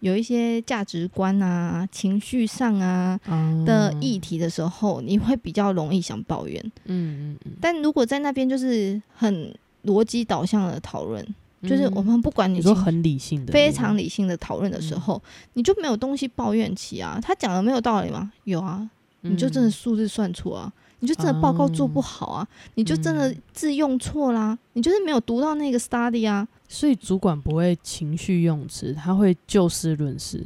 [0.00, 3.18] 有一些价值观啊、情绪上啊
[3.64, 6.62] 的议题的时候，你会比较容易想抱怨。
[6.84, 7.52] 嗯嗯嗯。
[7.62, 9.52] 但如果在那边就是很
[9.84, 11.26] 逻辑导向的讨论，
[11.62, 15.20] 就是我们不管你说很理性的、非常理性的讨论的时候，
[15.54, 17.18] 你就没有东西抱怨起啊。
[17.20, 18.30] 他讲的没有道理吗？
[18.44, 18.88] 有啊，
[19.28, 20.72] 你就真的数字算错啊。
[21.00, 22.48] 你就真的报告做不好啊！
[22.74, 24.58] 你就真的字用错啦！
[24.72, 26.48] 你就是没有读到那个 study 啊！
[26.68, 30.42] 所以主管不会情绪用词，他会就事论事。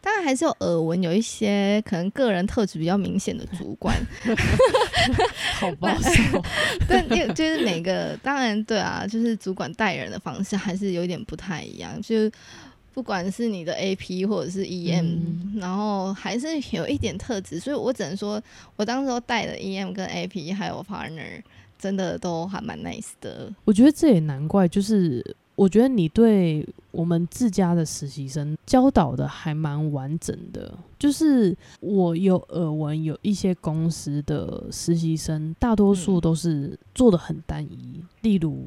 [0.00, 3.96] 当然还是有耳闻，有一些可能个人特质比较明显的主管，
[5.58, 6.40] 好保守。
[6.88, 12.30] 但就是每个当然对啊，就是主管带人的方式还是有点不太一样，就。
[12.92, 18.42] 不管是你的 AP 或者是 EM，然后还是有一点特质，所以我只能说，
[18.76, 21.42] 我当时候带的 EM 跟 AP 还有 partner，
[21.78, 23.52] 真的都还蛮 nice 的。
[23.64, 25.24] 我觉得这也难怪，就是
[25.54, 30.76] 我觉得你对我们自家的实习生教导的还蛮完整的。
[30.98, 38.66] 就是我有耳闻，有一些公司的实习生，大多数都是做的很单一，例如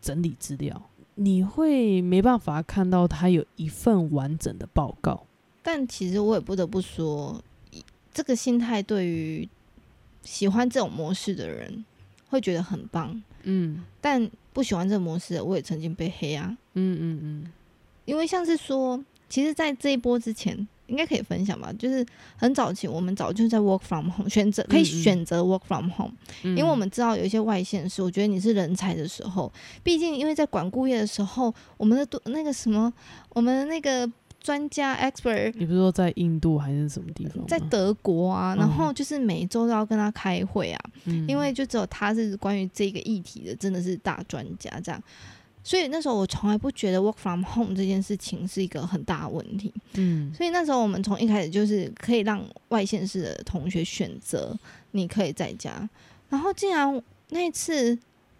[0.00, 0.82] 整理资料。
[1.16, 5.26] 你会没办法看到他有一份完整的报告，
[5.62, 7.42] 但其实我也不得不说，
[8.12, 9.48] 这个心态对于
[10.22, 11.84] 喜欢这种模式的人
[12.28, 17.52] 会觉得很棒，嗯，但不喜欢这个模式，我也曾经被黑啊，嗯嗯嗯，
[18.04, 21.72] 因为像是说，其实，在这一波之前，应该可以分享吧。
[21.78, 22.04] 就是
[22.36, 26.12] 很早期，我们早就在 work from home，选择可以选择 work from home，
[26.42, 32.92] 因为我们知道有一些外线是，我觉得你是人才的时候，毕竟因为在管顾业的时候，我们的那个什么，
[33.30, 34.10] 我们那个。
[34.44, 37.42] 专家 expert，你不是说在印度还是什么地方？
[37.46, 40.78] 在德国啊，然后就是每周都要跟他开会啊，
[41.26, 45.02] 因为就只有他是关于这个议题的，真的是大专家这样。
[45.64, 49.74] 所以那时候我从来不觉得 work from home 这件事情是一个很大的问题。
[49.94, 54.56] 嗯，所以那时候我们从一开始就是可以让外县市的同学选择，
[54.92, 55.88] 你可以在家。
[56.28, 57.98] 然后竟然那次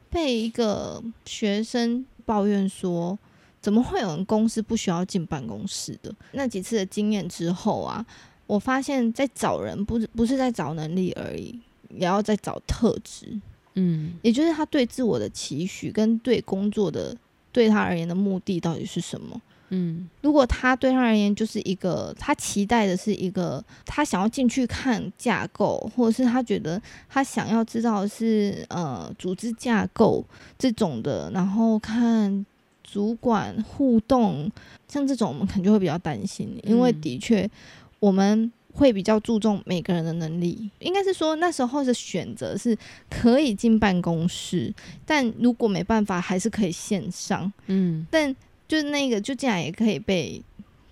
[0.09, 3.19] 被一个学生抱怨说。
[3.65, 6.15] 怎么会有人公司不需要进办公室的？
[6.33, 8.05] 那几次的经验之后啊，
[8.47, 11.59] 我发现，在找人不是不是在找能力而已，
[11.89, 13.41] 也要在找特质。
[13.75, 17.17] 嗯，也就是他对自我的期许跟对工作的
[17.53, 19.41] 对他而言的目的到底是什么？
[19.71, 30.25] 嗯，如果他对他而言就是一个他期待的是一个他想要进去看架构，或者是他觉得他想要知道是呃组织架构
[30.59, 32.45] 这种的，然后看。
[32.87, 34.49] 主管互动，
[34.87, 37.51] 像这种我们可能就会比较担心，因为的确
[37.99, 40.71] 我们会比较注重每个人的能力。
[40.81, 42.77] 应该是说那时候的选择是
[43.09, 44.75] 可以进办公室，
[45.07, 47.51] 但如果没办法，还是可以线上。
[47.69, 48.37] 嗯，但
[48.69, 50.43] 就是那个就这样也可以被。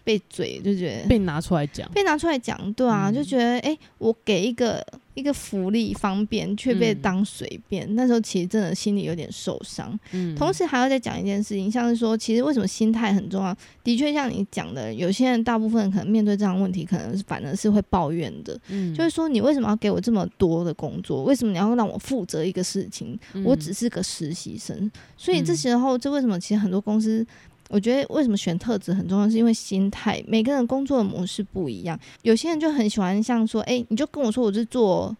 [0.04, 4.84] 被嘴就觉得被拿出来讲，被拿出来讲，对啊，就觉得哎，我给一个
[5.14, 7.86] 一个福利方便，却被当随便。
[7.94, 9.98] 那时候其实真的心里有点受伤。
[10.10, 13.56] 嗯，同时还要再讲一件事情，像是说，其实为什么心态很重要？
[13.84, 18.58] 的确，像你讲的，有些人大部分可能面对这样问题，可能是反而是会抱怨的。
[18.68, 21.22] 嗯，就是说，你为什么要给我这么多的工作？
[21.24, 23.18] 为什么你要让我负责一个事情？
[23.44, 24.90] 我只是个实习生。
[25.16, 27.24] 所以这时候，这为什么其实很多公司？
[27.72, 30.22] 我觉得为什么选特质很重要，是因为心态。
[30.28, 35.16] 每个人工作的模式不一样，有些人就很喜欢像说，哎，你就跟我说我是做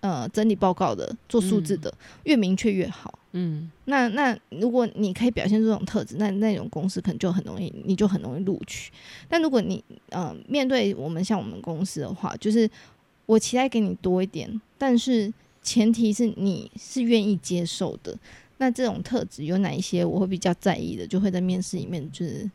[0.00, 1.90] 呃整理报告的，做数字的，
[2.24, 3.18] 越明确越好。
[3.32, 8.92] 嗯，那那如果你可以表现出这种特质，那那种公司可能就很容易，你就很容易录取。
[9.26, 12.68] 但如果你呃面对我们像我们公司的话，就是
[13.24, 18.14] 我期待给你多一点，但是前提是你是愿意接受的。
[18.60, 22.48] 那这种特质有哪一些我会比较在意的，就会在面试里面就是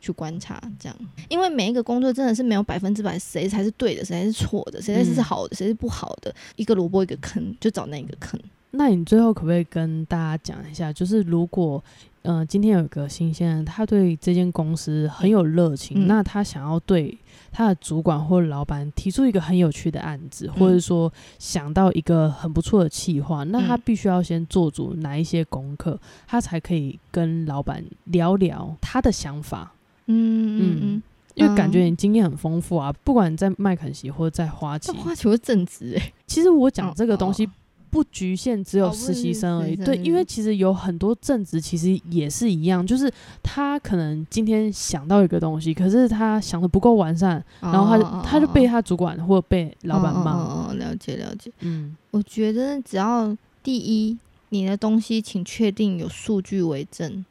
[0.00, 0.96] 去观察这样，
[1.28, 8.40] 因为每一个工作真的是没有百分之百谁才是对的，谁才是错的，谁才是好的，谁是不好的，一个萝卜一个坑，就找那个坑。
[8.70, 11.82] 那你最后可不可以跟大家讲一下，就是如果
[12.22, 17.16] 呃今天有一个新鲜人，他对这间公司很有热情，那他想要对。
[17.50, 29.72] 他的主管或者老板提出一个很有趣的案子，或者说想到一个很不错的企划，那他必须要先做足哪一些功课，他才可以跟老板聊聊他的想法。
[30.06, 31.02] 嗯嗯嗯，
[31.34, 36.12] 因为感觉你经验很丰富啊，不管在麦肯锡或者在花旗，花旗会正直哎。
[36.26, 37.48] 其实我讲这个东西。
[37.90, 43.10] 不局限只有实习生而已，对，因为其实有很多正职其实也是一样，就是
[43.42, 50.32] 他可能今天想到一个东西，可是他想的不够完善，然后他他就被他主管或被老板骂。
[50.32, 51.50] 哦，了解了解。
[51.60, 54.16] 嗯，我觉得只要第一，
[54.50, 57.24] 你的东西请确定有数据为证，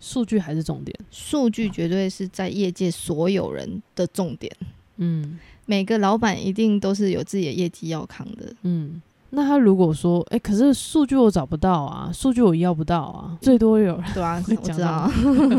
[0.00, 4.50] 数据还是重点，数据绝对是在业界所有人的重点。
[4.96, 8.54] 嗯，每个老板一定都是有自己的业绩要扛的。
[8.62, 9.00] 嗯。
[9.34, 15.10] 那他如果说，哎，可是数据我找不到啊，数据我要不到啊，最多有对啊，我知道，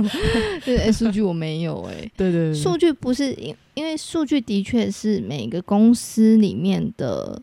[0.64, 7.42] 对，哎，数据我没有，哎，对对，数据不是因，因为数据的确是每个公司里面的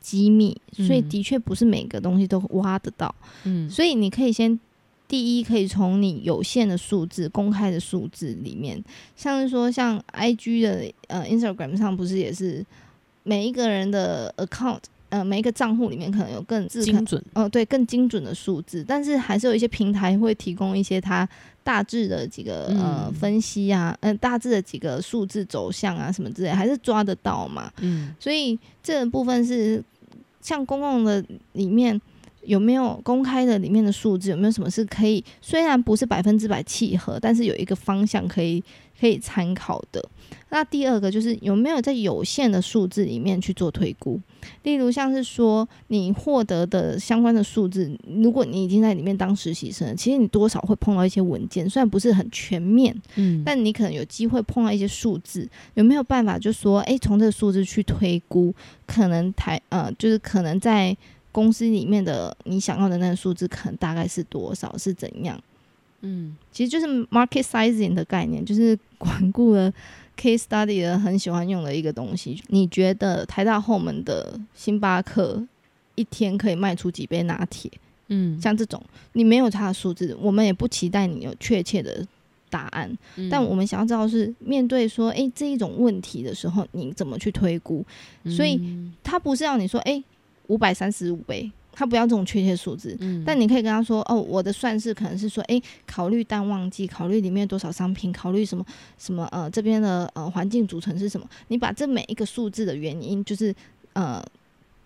[0.00, 3.14] 机密，所以的确不是每个东西都挖得到，
[3.44, 4.58] 嗯，所以你可以先
[5.06, 8.82] 第一可以从你有限的数字、公开的数字里面，
[9.14, 12.64] 像是说像 I G 的呃 Instagram 上不是也是
[13.22, 14.80] 每一个人的 account。
[15.10, 21.28] 呃，每一个账户里面可能有更精准，哦，对，更精准的数字，但是还是有一些平台会提供一些它
[21.64, 27.72] 大致的几个呃分析啊，嗯，大致的几个数字走向啊什么之类，还是抓得到嘛。
[27.80, 29.82] 嗯，所以这部分是
[30.40, 31.98] 像公共的里面
[32.48, 38.64] 有没有公开的里面的数字，有没有什么是可以虽然不是百分之百契合，但是有一个方向可以
[38.98, 40.02] 可以参考的。
[40.48, 44.18] 那第二个就是有没有在有限的数字里面去做推估，
[44.62, 58.54] 例如像是说你获得的相关的数字，如果你已经在里面当实习生，其实你多少会碰到一些文件，虽然不是很全面，嗯，但你可能有机会碰到一些数字，有没有办法就说，哎，从这个数字去推估，
[58.86, 60.96] 可能台呃，就是可能在
[61.32, 65.40] 公司里面的你想要的那个数字，可能大概是多少，是怎样？
[66.00, 69.72] 嗯，其实就是 market sizing 的概念，就是管顾了
[70.16, 72.40] case study 的很喜欢用的一个东西。
[72.48, 75.44] 你觉得台大后门的星巴克
[75.96, 77.70] 一天可以卖出几杯拿铁？
[78.06, 78.80] 嗯，像这种
[79.12, 82.06] 你没有它的数字，我们也不期待你有确切的
[82.48, 82.90] 答案。
[83.28, 87.84] 但我们想要知道是面对说，哎，这一种问题的时候，你怎么去推估？
[88.24, 88.58] 所以
[89.02, 90.02] 他不是要你说，哎，
[90.48, 91.50] 五百三十五杯。
[91.70, 98.66] 他不要这种确切数字，但你可以跟他说：“哦，我的算式可能是说，哎，考虑淡旺季，考虑里面多少商品，考虑什么
[98.98, 101.28] 什么呃，这边的呃环境组成是什么？
[101.46, 103.54] 你把这每一个数字的原因，就是
[103.92, 104.20] 呃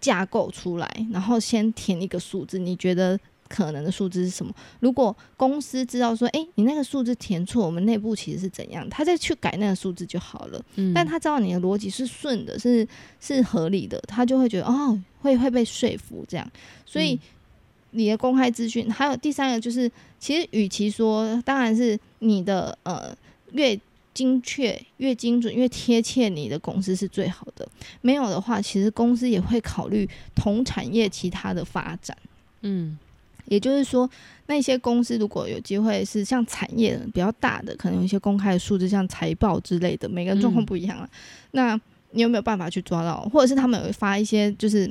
[0.02, 3.18] 架构出来，然后先填一个数字，你觉得？”
[3.54, 4.50] 可能的数字是什么？
[4.80, 10.64] 如果公司知道说，哎，你那个数字填错，我们内部其实是怎样，他再去改那个数字就好了。
[10.76, 12.88] 嗯，但他知道你的逻辑是顺的，是
[13.20, 16.50] 是合理的，他就会觉得哦，会会被说服这样。
[16.86, 17.20] 所以
[17.90, 23.14] 你的公开资讯，还有第三个就是，其实与其说，当然是你的呃
[23.52, 23.78] 越
[24.14, 27.68] 精确、越精准、越贴切，你的公司是最好的。
[28.00, 32.16] 没有的话，其实公司也会考虑同产业其他的发展。
[32.62, 32.96] 嗯。
[33.52, 34.08] 也就是说，
[34.46, 41.06] 那些公司如果有机会是像产业比较大的，可能有一些公开的数字，像财报之类的，每个人状况不一样了。
[41.50, 41.78] 那
[42.12, 43.28] 你有没有办法去抓到？
[43.30, 44.90] 或者是他们有发一些，就是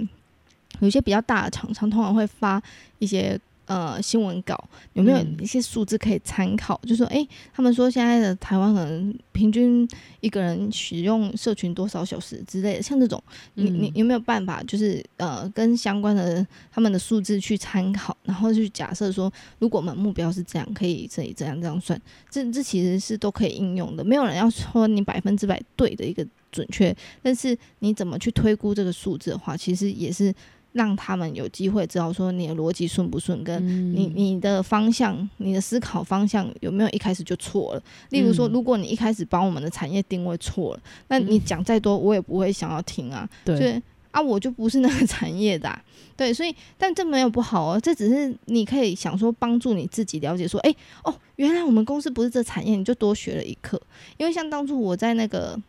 [0.79, 2.61] 有一些比较大的厂商，通常会发
[2.99, 3.39] 一些。
[3.71, 4.61] 呃，新闻稿
[4.95, 6.77] 有没有一些数字可以参考？
[6.85, 9.87] 就说，哎，他们说现在的台湾可能平均
[10.19, 21.97] 一个人使用社群多少小时之类的，像这种，你你有没有办法，就是呃，跟相关的他们的数字去参考，然后去假设说，如果我们目标是这样，可以这里这样这样算，
[22.29, 24.03] 这这其实是都可以应用的。
[24.03, 26.93] 没有人要说你百分之百对的一个准确，
[27.23, 30.35] 但是你怎么去推估这个数字的话，其实也是。
[30.73, 37.83] 让他们有机会知道说你的逻辑顺不顺，跟你你的方向、你的思考方向有没有一开始就错了。
[38.09, 43.27] 例如说，如果你一开始把我们的产业定位错了，那你讲再多我也不会想要听啊。
[43.43, 45.77] 对啊，我就不是那个产业的。
[46.15, 53.81] 对，所以但这没有不好哦，这只是你可以想说帮助你自己了解说，哎哦，原来我们公司不是这产业，你就多学了一课。
[54.17, 55.59] 因为像当初我在那个。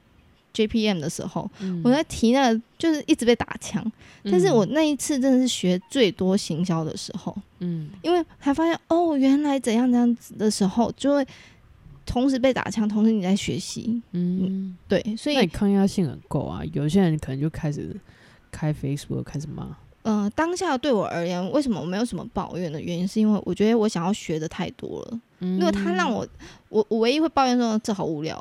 [0.55, 1.51] JPM 的时候，
[1.83, 3.85] 我在提那个就是一直被打枪，
[4.25, 11.27] 但是我那一次真的是学最多行销的时候，嗯，因为还发现哦，原来怎样怎样子的时候，就会
[12.05, 17.95] 同时被打枪，同时你在学习，嗯，对，所以那你抗压性很够啊，有些人可能就开始
[18.51, 19.77] 开 Facebook 开始骂。
[20.05, 25.21] 嗯，当下对我而言，为什么我没有什么抱怨的原因，是因为我觉得我想要学的太多了。
[25.43, 26.27] 如果他让我，
[26.69, 28.39] 我我唯一会抱怨说这好无聊，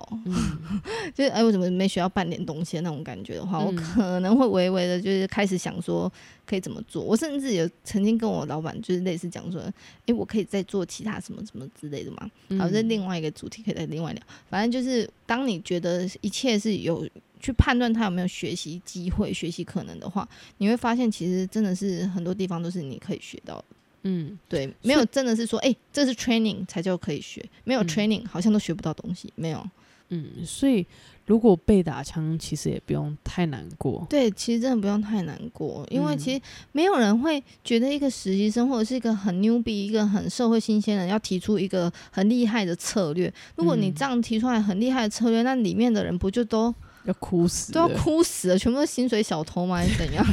[1.16, 6.12] 就是哎，我怎么没学到半点东西那种感觉的话，我可能会微微的，就是开始想说
[6.46, 7.04] 可以怎么做。
[7.04, 9.62] 我甚至有曾经跟我老板就是类似讲说，
[10.06, 12.30] 哎，我可以再做其他什么什么之类的嘛。
[12.60, 14.22] 好，这另外一个主题可以再另外聊。
[14.50, 17.08] 反正就是当你觉得一切是有。
[17.44, 20.30] 去判断他有没有学习机会、学习可能的话，
[20.60, 23.66] 你会发现其实真的是很多地方都是你可以学到的。
[24.04, 29.64] 嗯，对，没有真的是说，哎，这是 training 才叫可以学，没有 training 好像都学不到东西，没有。
[30.10, 30.86] 嗯，所以
[31.26, 34.06] 如果被打枪，其实也不用太难过。
[34.10, 36.42] 对，其实真的不用太难过，因为其实
[36.74, 43.34] 没有人会觉得一个实习生或者是一个很牛逼、一个很社会新鲜人要提出一个很厉害的策略。
[43.56, 46.74] 如果你这样提出来很厉害的策略，那里面的人不就都？
[47.06, 49.78] 要哭死，都要哭死了，全部都是薪水小偷吗？
[49.78, 50.24] 还是怎样？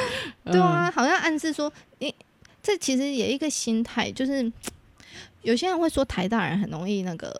[0.44, 2.14] 对啊，好像暗示说，你
[2.68, 4.52] 这其实也一个心态，就是
[5.40, 7.34] 有些人会说台大人很容易那个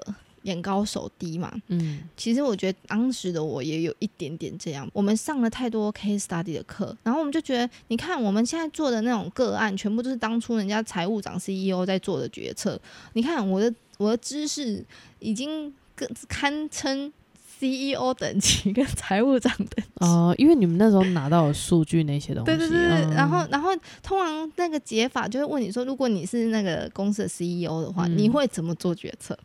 [0.45, 1.53] 眼高手低嘛。
[1.67, 4.89] 嗯，其实我觉得当时的我也有一点点这样。
[4.91, 12.81] 我们上了太多 case study 的课，然后我们就觉得，你看我们现在做的那种个案，全部都是当初人家财务长 CEO 在做的决策。
[13.13, 14.83] 你看我的我的知识
[15.19, 17.13] 已经更堪称。
[17.61, 19.85] CEO 等级跟财务长等级。
[19.97, 22.79] 哦，因为你们那时候拿到数据那些东西，对对对，
[23.15, 23.71] 然后然后
[24.03, 29.37] 通常那个解法就会问你说，如果你是那个公司的 CEO 的话，你会怎么做决策？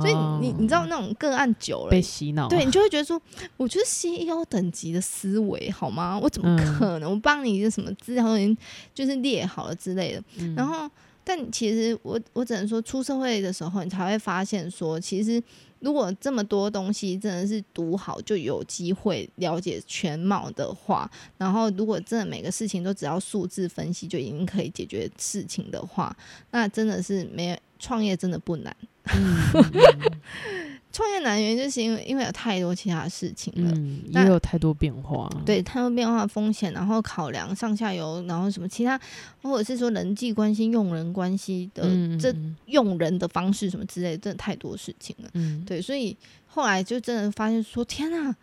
[0.00, 3.20] 所以你你知道那种个案久了被洗脑，对你就会觉得说，
[3.56, 6.18] 我觉得 CEO 等级的思维好吗？
[6.20, 7.10] 我怎么可能？
[7.10, 8.56] 我帮你一个什么资料都已经
[8.92, 10.22] 就是列好了之类的，
[10.56, 10.90] 然后
[11.24, 15.42] 但其实我我只能说，出社会的时候你才会发现说，其实。
[15.82, 26.14] 如果这么多东西真的是读好就有机会了解全貌的话，然后如果真的每个事情都只要数字分析就已经可以解决事情的话，
[26.50, 28.76] 那真的是没创业真的不难。
[30.92, 39.00] 创业难原因就是因为因为有太多其他的事情了，嗯，也有太多变化，对，太多变化风险，然后考量上下游，然后什么其他，
[39.40, 41.84] 或者是说人际关系、用人关系的
[42.18, 42.34] 这
[42.66, 45.30] 用人的方式什么之类，真的太多事情了。
[45.34, 46.16] 嗯，对，所以
[46.46, 48.34] 后来就真的发现说，天啊，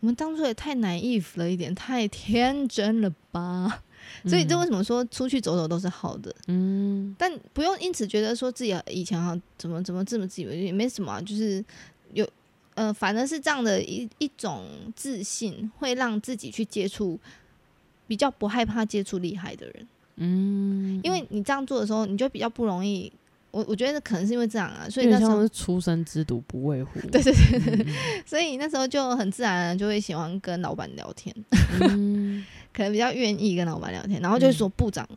[0.00, 3.82] 我们当初也太 naive 了一点，太天真了吧。
[4.26, 6.34] 所以这为什么说出去走走都是好的？
[6.46, 11.64] 嗯，但不用因此觉得说自己以前啊怎么怎么这么自以为也没什么，就是
[12.12, 12.28] 有
[12.74, 17.18] 呃，反而是这样的一一种自信，会让自己去接触
[18.06, 19.88] 比较不害怕接触厉害的人。
[20.16, 23.12] 嗯，因为你这样做的时候，你就比较不容易。
[23.50, 27.00] 我我觉得可能是因为这样啊，所以那时候是出生之犊不畏虎。
[27.08, 27.86] 对对对对，
[28.26, 31.34] 所以那时候就很自然就会喜欢跟老板聊天。
[32.72, 35.08] 可能比较愿意跟老板聊天，然后就是说部长，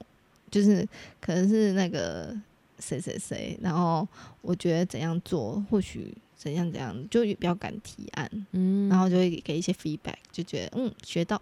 [0.50, 0.88] 就是
[1.20, 2.36] 可能是那个
[2.80, 4.08] 谁谁谁，然后
[4.42, 11.42] 我觉得怎样做，或许怎样怎样，就比较敢提案，嗯，然后就会给一些 feedback，就觉得嗯学到，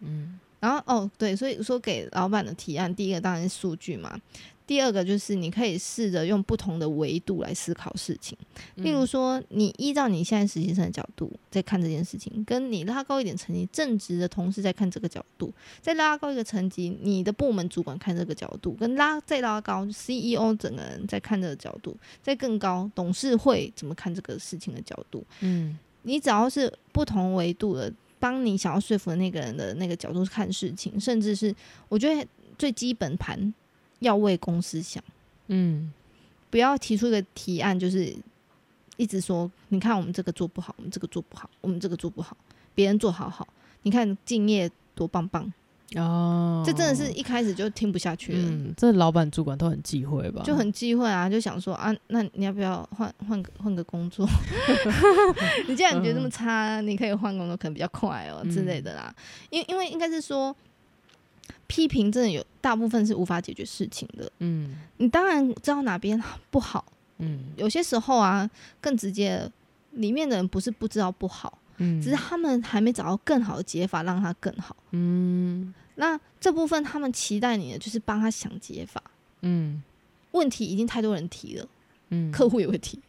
[0.00, 4.20] 嗯，然后哦对，所以说给老板的提案，第一个当然是数据嘛。
[4.66, 8.36] 第二个就是你可以试着用不同的维度来思考事情，
[8.76, 15.52] 例如说，你依照你现在实习生的角度在看这件事情，跟你拉高一点层级，正职的同事在看这个角度，
[15.82, 31.54] 再拉高一个层级，你的部门主管看这个角度，跟拉再拉高 CEO 整个人在看这个角度，再更高董事会怎么看这个事情的角度，嗯，你只要是不同维度的，帮你想要说服的那个人的那个角度看事情，甚至是
[31.90, 33.52] 我觉得最基本盘。
[34.04, 35.02] 要为公司想，
[35.48, 35.92] 嗯，
[36.50, 38.14] 不要提出一个提案，就是
[38.96, 42.36] 一直说，你看我们这个做不好，我们这个做不好，我们这个做不好，
[42.74, 43.48] 别人做好好，
[43.82, 45.52] 你看敬业多棒棒
[45.96, 48.38] 哦，这真的是一开始就听不下去了。
[48.42, 50.42] 嗯，这老板主管都很忌讳吧？
[50.44, 54.28] 就很忌讳啊，就想说啊，那你要不要换换个换个工作？
[55.66, 59.14] 你既然觉得这么差，你可以换工作，可能比较快哦之类的啦。
[59.50, 60.54] 因因为应该是说。
[61.66, 64.30] 批评真的有大部分是无法解决事情的。
[64.38, 66.84] 嗯，你当然知道哪边不好。
[67.18, 68.50] 嗯，有些时候啊，
[68.80, 69.48] 更直接，
[69.92, 74.74] 里面的人不是不知道不好，嗯，只是他们还没找到更好的解法让他更好。
[74.90, 79.00] 嗯，那这部分他们期待你的就是帮他想解法。
[79.42, 79.80] 嗯，
[80.32, 81.68] 问题已经太多人提了。
[82.08, 83.00] 嗯，客户也会提，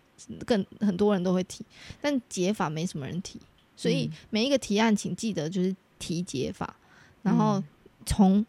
[0.46, 1.66] 更很多人都会提，
[2.00, 3.40] 但解法没什么人提。
[3.76, 6.76] 所以每一个提案，请记得就是提解法，
[7.24, 7.62] 然后。
[8.06, 8.46] 从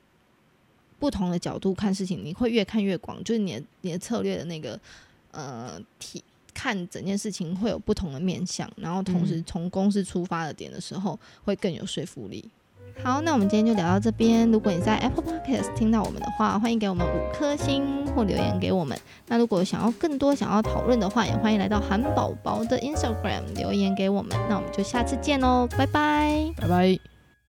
[0.98, 4.78] 不同的角度看事情，你会越看越广，就是你的你的策略的那个
[5.30, 6.22] 呃，体
[6.54, 12.48] 看整件事情会有不同的面向，然后同时从公司出发的点的时候会更有说服力。
[13.04, 14.50] 好，那我们今天就聊到这边。
[14.50, 18.98] 如果你在 Apple Podcast 听到我们的话，欢迎给我们五颗星或留言给我们。
[19.26, 24.30] 那如果想要更多想要讨论的话，也欢迎来到韩宝宝的 Instagram 留言给我们。
[24.48, 27.16] 那我们就下次见喽，拜拜，拜拜。